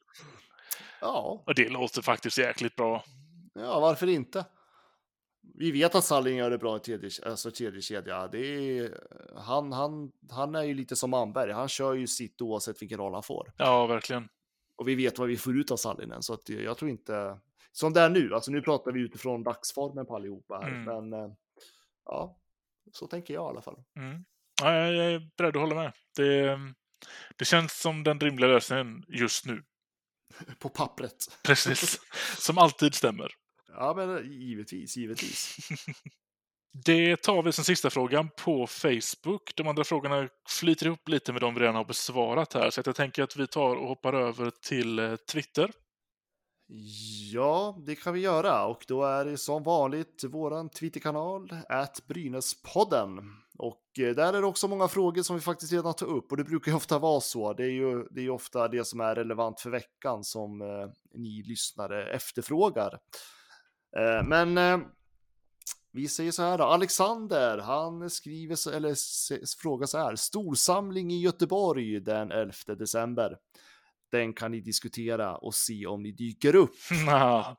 [1.02, 3.04] Ja, Och det låter faktiskt jäkligt bra.
[3.54, 4.46] ja varför inte?
[5.56, 8.28] Vi vet att Sallin gör det bra i tredje, alltså tredje kedja.
[8.28, 8.98] Det är,
[9.36, 13.14] han, han, han är ju lite som Manberg, han kör ju sitt oavsett vilken roll
[13.14, 13.54] han får.
[13.58, 14.30] Ja, verkligen.
[14.76, 17.40] Och vi vet vad vi får ut av Sallinen, så att jag tror inte...
[17.72, 20.84] Som det är nu, alltså nu pratar vi utifrån dagsformen på allihopa här, Mm.
[21.10, 21.32] men eh,
[22.06, 22.40] ja,
[22.92, 23.84] så tänker jag i alla fall.
[23.98, 24.26] Mm.
[24.62, 25.94] Ja, jag är beredd att hålla med.
[26.16, 26.60] Det,
[27.38, 29.64] det känns som den rimliga lösningen just nu.
[30.60, 31.16] På pappret.
[31.44, 32.00] Precis.
[32.38, 33.32] som alltid stämmer.
[33.76, 35.58] Ja, men givetvis, givetvis.
[36.86, 39.56] Det tar vi som sista frågan på Facebook.
[39.56, 42.86] De andra frågorna flyter ihop lite med de vi redan har besvarat här, så att
[42.86, 45.72] jag tänker att vi tar och hoppar över till eh, Twitter.
[47.34, 53.20] Ja, det kan vi göra och då är det som vanligt våran Twitterkanal, at Brynäspodden.
[53.58, 56.38] Och eh, där är det också många frågor som vi faktiskt redan tar upp och
[56.38, 57.54] det brukar ju ofta vara så.
[57.54, 61.44] Det är ju det är ofta det som är relevant för veckan som eh, ni
[61.44, 63.00] lyssnare efterfrågar.
[63.98, 64.80] Eh, men eh,
[65.92, 68.96] vi säger så här då, Alexander, han skriver så, eller
[69.62, 73.38] frågar så här, storsamling i Göteborg den 11 december.
[74.12, 76.76] Den kan ni diskutera och se om ni dyker upp.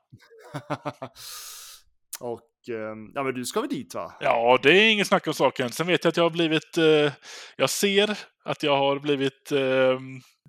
[2.20, 4.12] Och eh, ja, men du ska väl dit va?
[4.20, 5.72] Ja, det är ingen snack om saken.
[5.72, 6.78] Sen vet jag att jag har blivit...
[6.78, 7.12] Eh,
[7.56, 9.52] jag ser att jag har blivit...
[9.52, 10.00] Eh,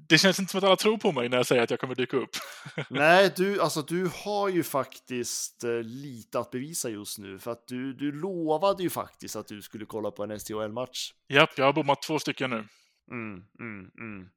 [0.09, 1.95] det känns inte som att alla tror på mig när jag säger att jag kommer
[1.95, 2.29] dyka upp.
[2.89, 7.67] Nej, du, alltså du har ju faktiskt eh, lite att bevisa just nu för att
[7.67, 11.13] du, du lovade ju faktiskt att du skulle kolla på en STHL-match.
[11.27, 12.67] Japp, jag har bommat två stycken nu.
[13.11, 14.29] Mm, mm, mm.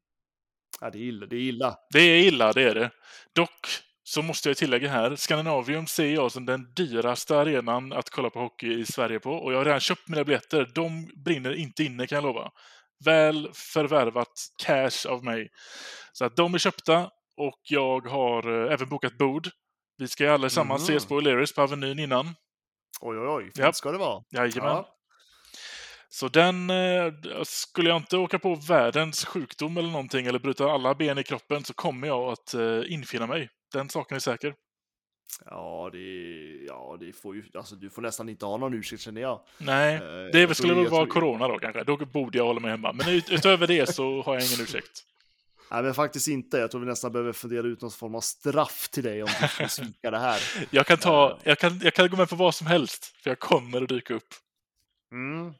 [0.80, 1.26] Ja, det är illa.
[1.26, 1.78] Det är illa.
[1.92, 2.90] Det är illa, det är det.
[3.34, 3.66] Dock
[4.08, 8.40] så måste jag tillägga här, Scandinavium ser jag som den dyraste arenan att kolla på
[8.40, 9.30] hockey i Sverige på.
[9.32, 10.70] Och jag har redan köpt mina biljetter.
[10.74, 12.50] De brinner inte inne kan jag lova.
[13.04, 14.32] Väl förvärvat
[14.64, 15.48] cash av mig.
[16.12, 19.48] Så att de är köpta och jag har eh, även bokat bord.
[19.96, 20.96] Vi ska ju allesammans Mhm.
[20.96, 22.26] ses på O'Learys på Avenyn innan.
[23.00, 23.42] Oj, oj, oj.
[23.44, 23.74] Fint Japp.
[23.76, 24.22] ska det vara.
[24.30, 24.70] Jajamän.
[24.70, 24.94] Ja.
[26.08, 27.12] Så den, eh,
[27.44, 31.64] skulle jag inte åka på världens sjukdom eller någonting eller bryta alla ben i kroppen
[31.64, 33.48] så kommer jag att eh, infinna mig.
[33.72, 34.54] Den saken är säker.
[35.44, 35.98] Ja, det,
[36.66, 39.40] ja, det får ju, alltså du får nästan inte ha någon ursäkt känner jag.
[39.58, 40.00] Nej, Eh,
[40.32, 41.84] det jag skulle väl jag vara tror- corona då kanske.
[41.84, 42.92] Då borde jag hålla mig hemma.
[42.92, 45.04] Men ut, utöver det så har jag ingen ursäkt.
[45.70, 46.58] Nej, men faktiskt inte.
[46.58, 49.48] Jag tror vi nästan behöver fundera ut någon form av straff till dig om du
[49.48, 50.40] skulle svika det här.
[50.70, 53.38] Jag kan, ta, jag, kan, jag kan gå med på vad som helst, för jag
[53.38, 54.28] kommer att dyka upp.
[55.12, 55.52] Mm.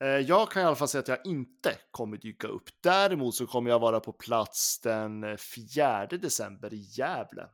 [0.00, 2.64] Eh, Jag kan i alla fall säga att jag inte kommer dyka upp.
[2.82, 7.46] Däremot så kommer jag vara på plats den 4 december i Gävle.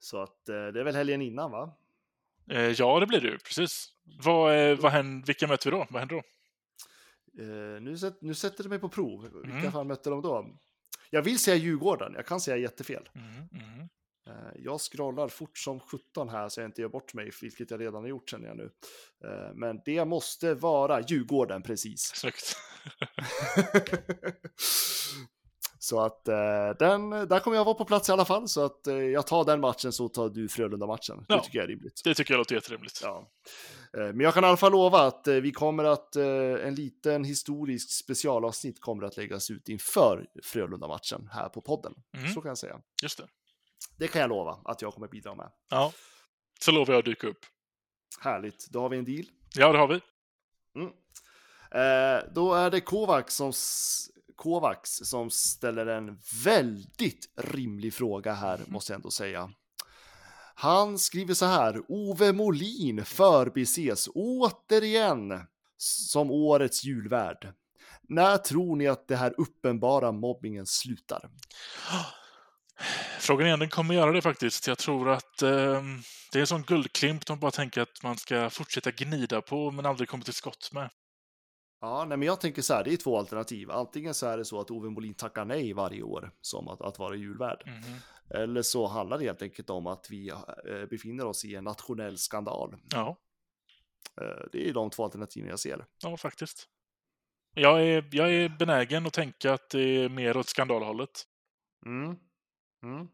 [0.00, 1.72] Så att eh, det är väl helgen innan va?
[2.50, 3.38] Eh, ja, det blir det ju.
[3.38, 3.88] Precis.
[4.24, 5.86] Vad, eh, vad händer, vilka möter vi då?
[5.90, 6.22] Vad händer då?
[7.80, 9.22] Nu, nu sätter du mig på prov.
[9.22, 9.72] Vilka Mm.
[9.72, 10.46] fan mötte de då?
[11.10, 13.08] Jag vill säga Djurgården, jag kan säga jättefel.
[13.14, 13.88] Mm, mm.
[14.56, 18.02] Jag scrollar fort som 17 här så jag inte gör bort mig, vilket jag redan
[18.02, 18.70] har gjort känner jag nu.
[19.54, 22.00] Men det måste vara Djurgården precis.
[22.00, 22.56] Snyggt.
[25.82, 26.34] så att eh,
[26.78, 28.48] den, där kommer jag vara på plats i alla fall.
[28.48, 31.24] Så att eh, jag tar den matchen så tar du Frölunda-matchen.
[31.28, 31.36] Ja.
[31.36, 32.00] Det tycker jag är rimligt.
[32.04, 33.00] Det tycker jag låter jätterimligt.
[33.02, 33.30] Ja.
[33.92, 37.90] Eh, Men jag kan i alla fall lova att vi kommer att, en liten historisk
[37.90, 41.94] specialavsnitt kommer att läggas ut inför Frölunda-matchen här på podden.
[42.16, 42.28] Mm.
[42.32, 42.80] Så kan jag säga.
[43.02, 43.26] Just det.
[43.96, 45.50] Det kan jag lova att jag kommer bidra med.
[45.70, 45.92] Ja.
[46.60, 47.46] Så lovar jag att dyka upp.
[48.20, 49.24] Härligt, då har vi en deal.
[49.54, 50.00] Ja, det har vi.
[50.76, 50.92] Mm.
[51.72, 53.52] Eh, då är det Kovacs som,
[54.40, 59.50] Kovacs som ställer en väldigt rimlig fråga här, måste jag ändå säga.
[60.54, 65.40] Han skriver så här, Ove Molin förbises återigen
[65.76, 67.52] som årets julvärd.
[68.02, 71.30] När tror ni att det här uppenbara mobbingen slutar?
[73.18, 74.66] Frågan är om den kommer göra det faktiskt.
[74.66, 75.82] Jag tror att eh,
[76.32, 79.86] det är en sån guldklimp de bara tänker att man ska fortsätta gnida på men
[79.86, 80.90] aldrig kommer till skott med.
[81.80, 83.70] Ja, nej, men jag tänker så här, det är två alternativ.
[83.70, 86.98] Antingen så är det så att Ove Molin tackar nej varje år som att, att
[86.98, 87.62] vara julvärd.
[87.66, 87.96] Mhm.
[88.42, 92.18] Eller så handlar det helt enkelt om att vi eh, befinner oss i en nationell
[92.18, 92.76] skandal.
[92.90, 93.16] Ja,
[94.20, 95.86] Eh, Det är de två alternativen jag ser.
[96.02, 96.68] ja, faktiskt.
[97.54, 101.24] Jag är, jag är benägen att tänka att det är mer åt skandalhållet.
[101.86, 102.16] Mm.
[102.82, 103.08] Mm.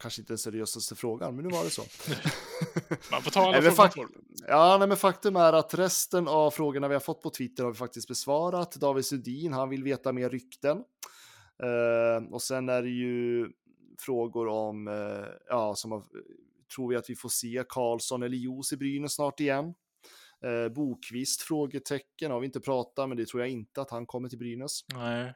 [0.00, 1.82] Kanske inte den seriösaste frågan, men nu var det så.
[3.10, 4.08] Man får ta alla Nej, frågor.
[4.48, 7.70] Ja, nej, men faktum är att resten av frågorna vi har fått på Twitter har
[7.70, 8.72] vi faktiskt besvarat.
[8.72, 10.78] David Sudin, han vill veta mer rykten.
[11.62, 13.48] Eh, och sen är det ju
[13.98, 16.02] frågor om, eh, ja, som har,
[16.74, 19.74] tror vi att vi får se Karlsson eller Jos i Brynäs snart igen.
[20.44, 24.28] Eh, Bokvist, frågetecken, har vi inte pratat, men det tror jag inte att han kommer
[24.28, 24.80] till Brynäs.
[24.94, 25.34] Nej.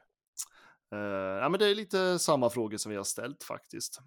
[0.91, 0.99] Eh,
[1.41, 3.99] ja, men det är lite samma frågor som vi har ställt faktiskt.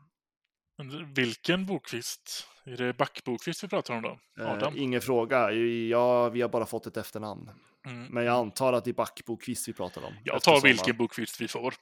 [0.79, 2.47] Men vilken Bokvist?
[2.65, 4.19] Är det Backbokvist vi pratar om då?
[4.41, 4.75] Eh, Adam?
[4.77, 7.51] ingen fråga, ja, vi har bara fått ett efternamn.
[7.87, 8.07] Mm.
[8.07, 10.15] Men jag antar att det är Backbokvist vi pratar om.
[10.25, 11.75] Jag tar vilken Bokvist vi får.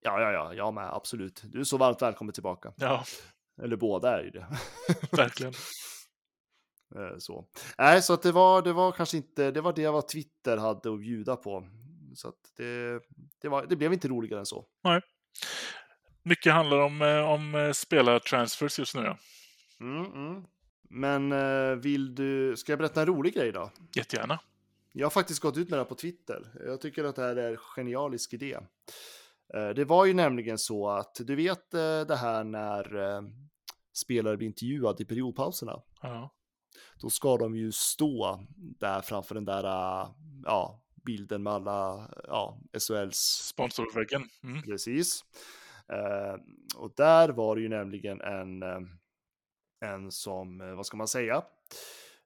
[0.00, 1.42] Ja, ja, ja, jag med, absolut.
[1.44, 2.72] Du är så varmt välkommen tillbaka.
[2.76, 3.04] Ja,
[3.62, 4.46] Eller båda är ju det.
[5.16, 5.52] verkligen.
[6.96, 7.46] Eh, så.
[7.78, 10.92] Nej, så att det var, det var kanske inte, det var det vad Twitter hade
[10.92, 11.68] att bjuda på.
[12.14, 13.00] Så att det,
[13.42, 14.66] det, var, det blev inte roligare än så.
[16.22, 19.02] Mycket handlar om, eh, om eh, spelartransfers just nu.
[19.02, 19.18] Ja.
[19.80, 20.44] Mm, mm.
[20.82, 23.70] Men eh, vill du, ska jag berätta en rolig grej då?
[23.94, 24.38] Jättegärna.
[24.92, 26.52] Jag har faktiskt gått ut med det här på Twitter.
[26.66, 28.58] Jag tycker att det här är en genialisk idé.
[29.74, 31.70] Det var ju nämligen så att du vet
[32.08, 33.22] det här när
[33.92, 35.82] spelare blir intervjuade i periodpauserna.
[36.02, 36.34] Ja.
[37.00, 39.64] Då ska de ju stå där framför den där
[40.44, 42.58] ja, bilden med alla ja,
[42.88, 43.18] SHLs
[43.48, 44.28] Sponsorväggen.
[44.44, 44.62] Mm.
[44.62, 45.24] Precis.
[45.92, 46.34] Eh,
[46.76, 48.80] och där var det ju nämligen en, eh,
[49.80, 51.44] en som, eh, vad ska man säga,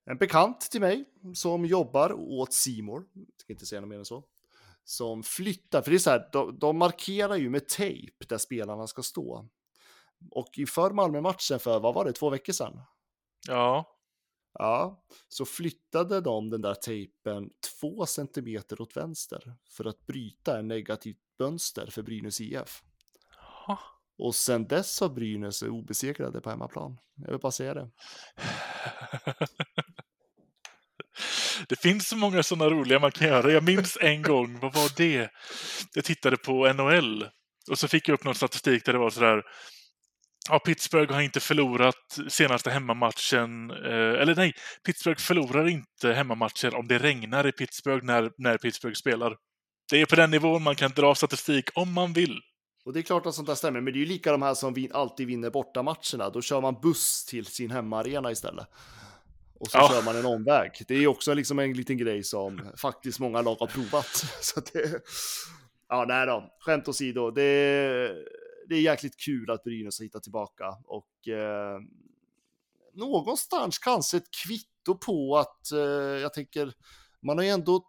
[0.05, 1.05] en bekant till mig
[1.35, 3.07] som jobbar åt Simor.
[3.37, 4.25] ska inte säga något mer än så.
[4.85, 8.87] Som flyttar, för det är så här, de, de markerar ju med tejp där spelarna
[8.87, 9.49] ska stå.
[10.31, 12.81] Och inför Malmö-matchen för, vad var det, två veckor sedan?
[13.49, 13.93] Ja.
[14.59, 17.51] Ja, så flyttade de den där tejpen
[17.81, 22.83] två centimeter åt vänster för att bryta en negativt mönster för Brynäs IF.
[23.67, 23.79] Ha.
[24.19, 26.99] Och sen dess har Brynäs är obesegrade på hemmaplan.
[27.17, 27.91] Jag vill bara säga det.
[31.69, 33.53] Det finns så många sådana roliga man kan göra.
[33.53, 35.31] Jag minns en gång, vad var det?
[35.95, 37.29] Jag tittade på NHL
[37.71, 39.43] och så fick jag upp någon statistik där det var sådär
[40.49, 43.71] Ja, Pittsburgh har inte förlorat senaste hemmamatchen.
[43.71, 44.53] Eh, eller nej,
[44.87, 49.37] Pittsburgh förlorar inte hemmamatcher om det regnar i Pittsburgh när, när Pittsburgh spelar.
[49.91, 52.41] Det är på den nivån man kan dra statistik om man vill.
[52.87, 54.55] Och det är klart att sånt där stämmer, men det är ju lika de här
[54.55, 56.31] som vin, alltid vinner bortamatcherna.
[56.31, 58.67] Då kör man buss till sin hemmaarena istället.
[59.59, 59.89] Och så Ja.
[59.93, 60.71] kör man en omväg.
[60.89, 64.07] Det är också liksom en liten grej som faktiskt många lag har provat.
[64.41, 65.01] Så det...
[65.89, 66.57] Ja, nej då.
[66.61, 67.31] Skämt åsido.
[67.31, 67.43] Det,
[68.69, 70.77] det är jäkligt kul att Brynäs har hittat tillbaka.
[70.85, 71.81] Och eh,
[72.95, 75.79] någonstans kanske ett kvitto på att eh,
[76.23, 76.73] jag tänker,
[77.23, 77.85] man har ju ändå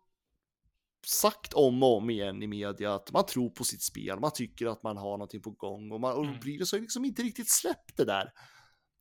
[1.06, 4.66] sagt om och om igen i media att man tror på sitt spel, man tycker
[4.66, 6.39] att man har någonting på gång och, man, och Mm.
[6.39, 8.32] Brynäs har liksom inte riktigt släppt det där.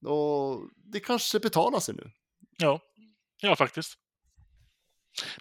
[0.07, 2.11] Och det kanske betalar sig nu.
[2.59, 2.81] Ja,
[3.41, 3.95] ja faktiskt.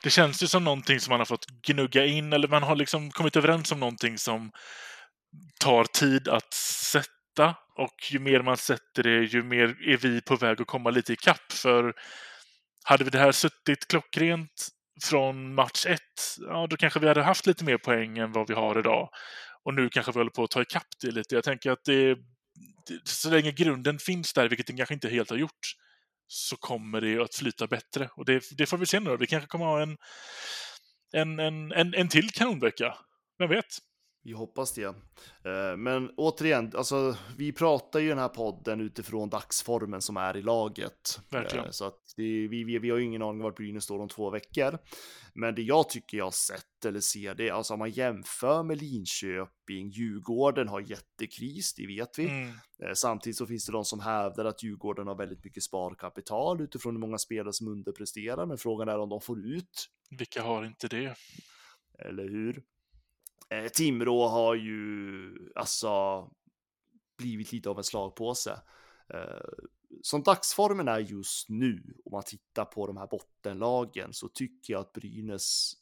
[0.04, 3.12] Det känns ju som någonting som man har fått gnugga in eller man har liksom
[3.12, 4.52] kommit överens om någonting som
[5.60, 10.36] tar tid att sätta och ju mer man sätter det ju mer är vi på
[10.36, 11.94] väg att komma lite i kapp för
[12.84, 14.68] hade vi det här suttit klockrent
[15.04, 18.54] från match ett, ja då kanske vi hade haft lite mer poäng än vad vi
[18.54, 19.10] har idag.
[19.64, 21.36] Och nu kanske vi håller på att ta ikapp det lite.
[21.36, 22.16] Jag tänker att det,
[22.88, 25.74] det så länge grunden finns där, vilket den kanske inte helt har gjort,
[26.28, 28.10] så kommer det att flyta bättre.
[28.16, 29.18] Och det, det får vi se nu.
[29.18, 29.98] Vi kanske kommer ha en,
[31.14, 32.98] en, en, en, en till kanonvecka.
[33.40, 33.66] Vem vet?
[34.26, 34.84] Vi hoppas det.
[34.84, 40.42] Eh, Men återigen, alltså, vi pratar ju den här podden utifrån dagsformen som är i
[40.42, 41.20] laget.
[41.30, 41.66] Verkligen.
[41.66, 44.10] Eh, Så att det, vi, vi, vi har ju ingen aning vart Brynäs står om
[44.10, 44.78] två veckor.
[45.34, 48.82] Men det jag tycker jag har sett eller ser det, alltså om man jämför med
[48.82, 52.26] Linköping, Djurgården har jättekris, det vet vi.
[52.28, 52.48] Mm.
[52.84, 56.96] Eh, Samtidigt så finns det de som hävdar att Djurgården har väldigt mycket sparkapital utifrån
[56.96, 60.88] hur många spelare som underpresterar, men frågan är om de får ut Vilka har inte
[60.88, 61.16] det?
[62.00, 62.64] eller hur?
[63.50, 66.28] Eh, Timrå har ju alltså
[67.18, 68.62] blivit lite av en slagpåse.
[69.14, 69.50] Eh,
[70.02, 74.82] som dagsformen är just nu, om man tittar på de här bottenlagen, så tycker jag
[74.82, 75.74] att Brynäs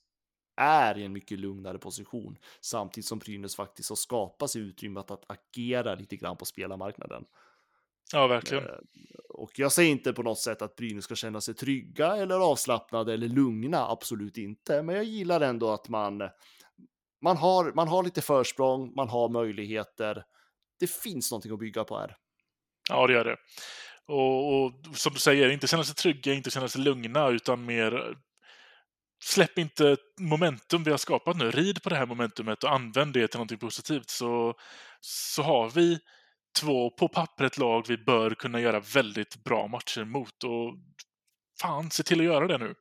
[0.55, 5.11] är i en mycket lugnare position, samtidigt som Brynäs faktiskt har skapat sig utrymme att,
[5.11, 7.26] att agera lite grann på spelarmarknaden.
[8.14, 8.64] Ja, verkligen.
[8.64, 8.76] Eh,
[9.30, 13.14] Och jag säger inte på något sätt att Brynäs ska känna sig trygga eller avslappnade
[13.14, 14.84] eller lugna, absolut inte.
[14.84, 16.22] Men jag gillar ändå att man,
[17.24, 20.24] man, har, man har lite försprång, man har möjligheter.
[20.80, 22.18] Det finns någonting att bygga på här.
[22.90, 23.38] Ja, det gör det.
[24.08, 28.18] Och, och som du säger, inte känna sig trygga, inte känna sig lugna, utan mer
[29.24, 31.52] släpp inte momentum vi har skapat nu.
[31.52, 34.10] Rid på det här momentumet och använd det till någonting positivt.
[34.10, 34.54] Så,
[35.02, 36.00] så har vi
[36.60, 40.44] två på pappret lag vi bör kunna göra väldigt bra matcher mot.
[40.44, 40.78] Och
[41.62, 42.76] fan, se till att göra det nu.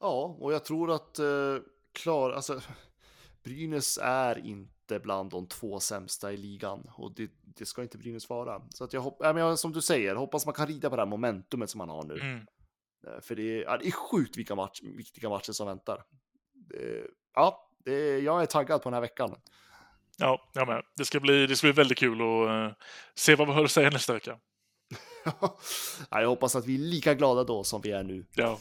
[0.00, 1.56] Ja, och jag tror att eh,
[1.94, 2.60] klar, alltså
[3.46, 8.28] Brynäs är inte bland de två sämsta i ligan och det, det ska inte Brynäs
[8.28, 8.62] vara.
[8.70, 11.70] Så att jag hoppas, som du säger, hoppas man kan rida på det här momentumet
[11.70, 12.14] som man har nu.
[12.14, 12.46] Mm.
[13.06, 16.04] Eh, För det är, ja, det är sjukt vilka match, viktiga matcher som väntar.
[16.54, 19.36] Det, ja, det, jag är taggad på den här veckan.
[20.18, 20.82] Ja, jag med.
[20.96, 22.72] Det ska bli, det ska bli väldigt kul att uh,
[23.14, 24.38] se vad vi har att säga nästa vecka.
[26.10, 28.26] ja, jag hoppas att vi är lika glada då som vi är nu.
[28.34, 28.58] Ja.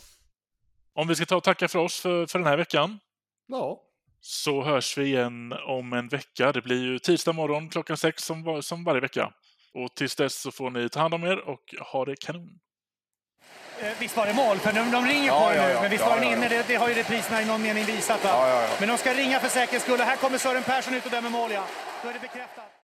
[0.93, 2.99] Om vi ska ta och tacka för oss för, för den här veckan.
[3.45, 3.81] Ja.
[4.27, 6.51] Så hörs vi igen om en vecka.
[6.51, 9.31] Det blir ju tisdag morgon klockan sex som, var, som varje vecka.
[9.73, 12.49] Och tills dess så får ni ta hand om er och ha det kanon.
[13.81, 14.57] Eh, visst var det mål?
[14.57, 15.73] För de, de ringer Ja, på det ja, nu.
[15.73, 15.81] ja.
[15.81, 16.37] Men visst Ja, var den ja, ja.
[16.37, 16.49] inne?
[16.49, 18.23] Det, det har ju repriserna i någon mening visat.
[18.23, 18.29] Va?
[18.29, 18.67] Ja, ja, ja.
[18.79, 19.99] Men de ska ringa för säkerhets skull.
[19.99, 21.65] Och här kommer Sören Persson ut och dömer mål, ja.
[22.03, 22.65] Då är det bekräftat.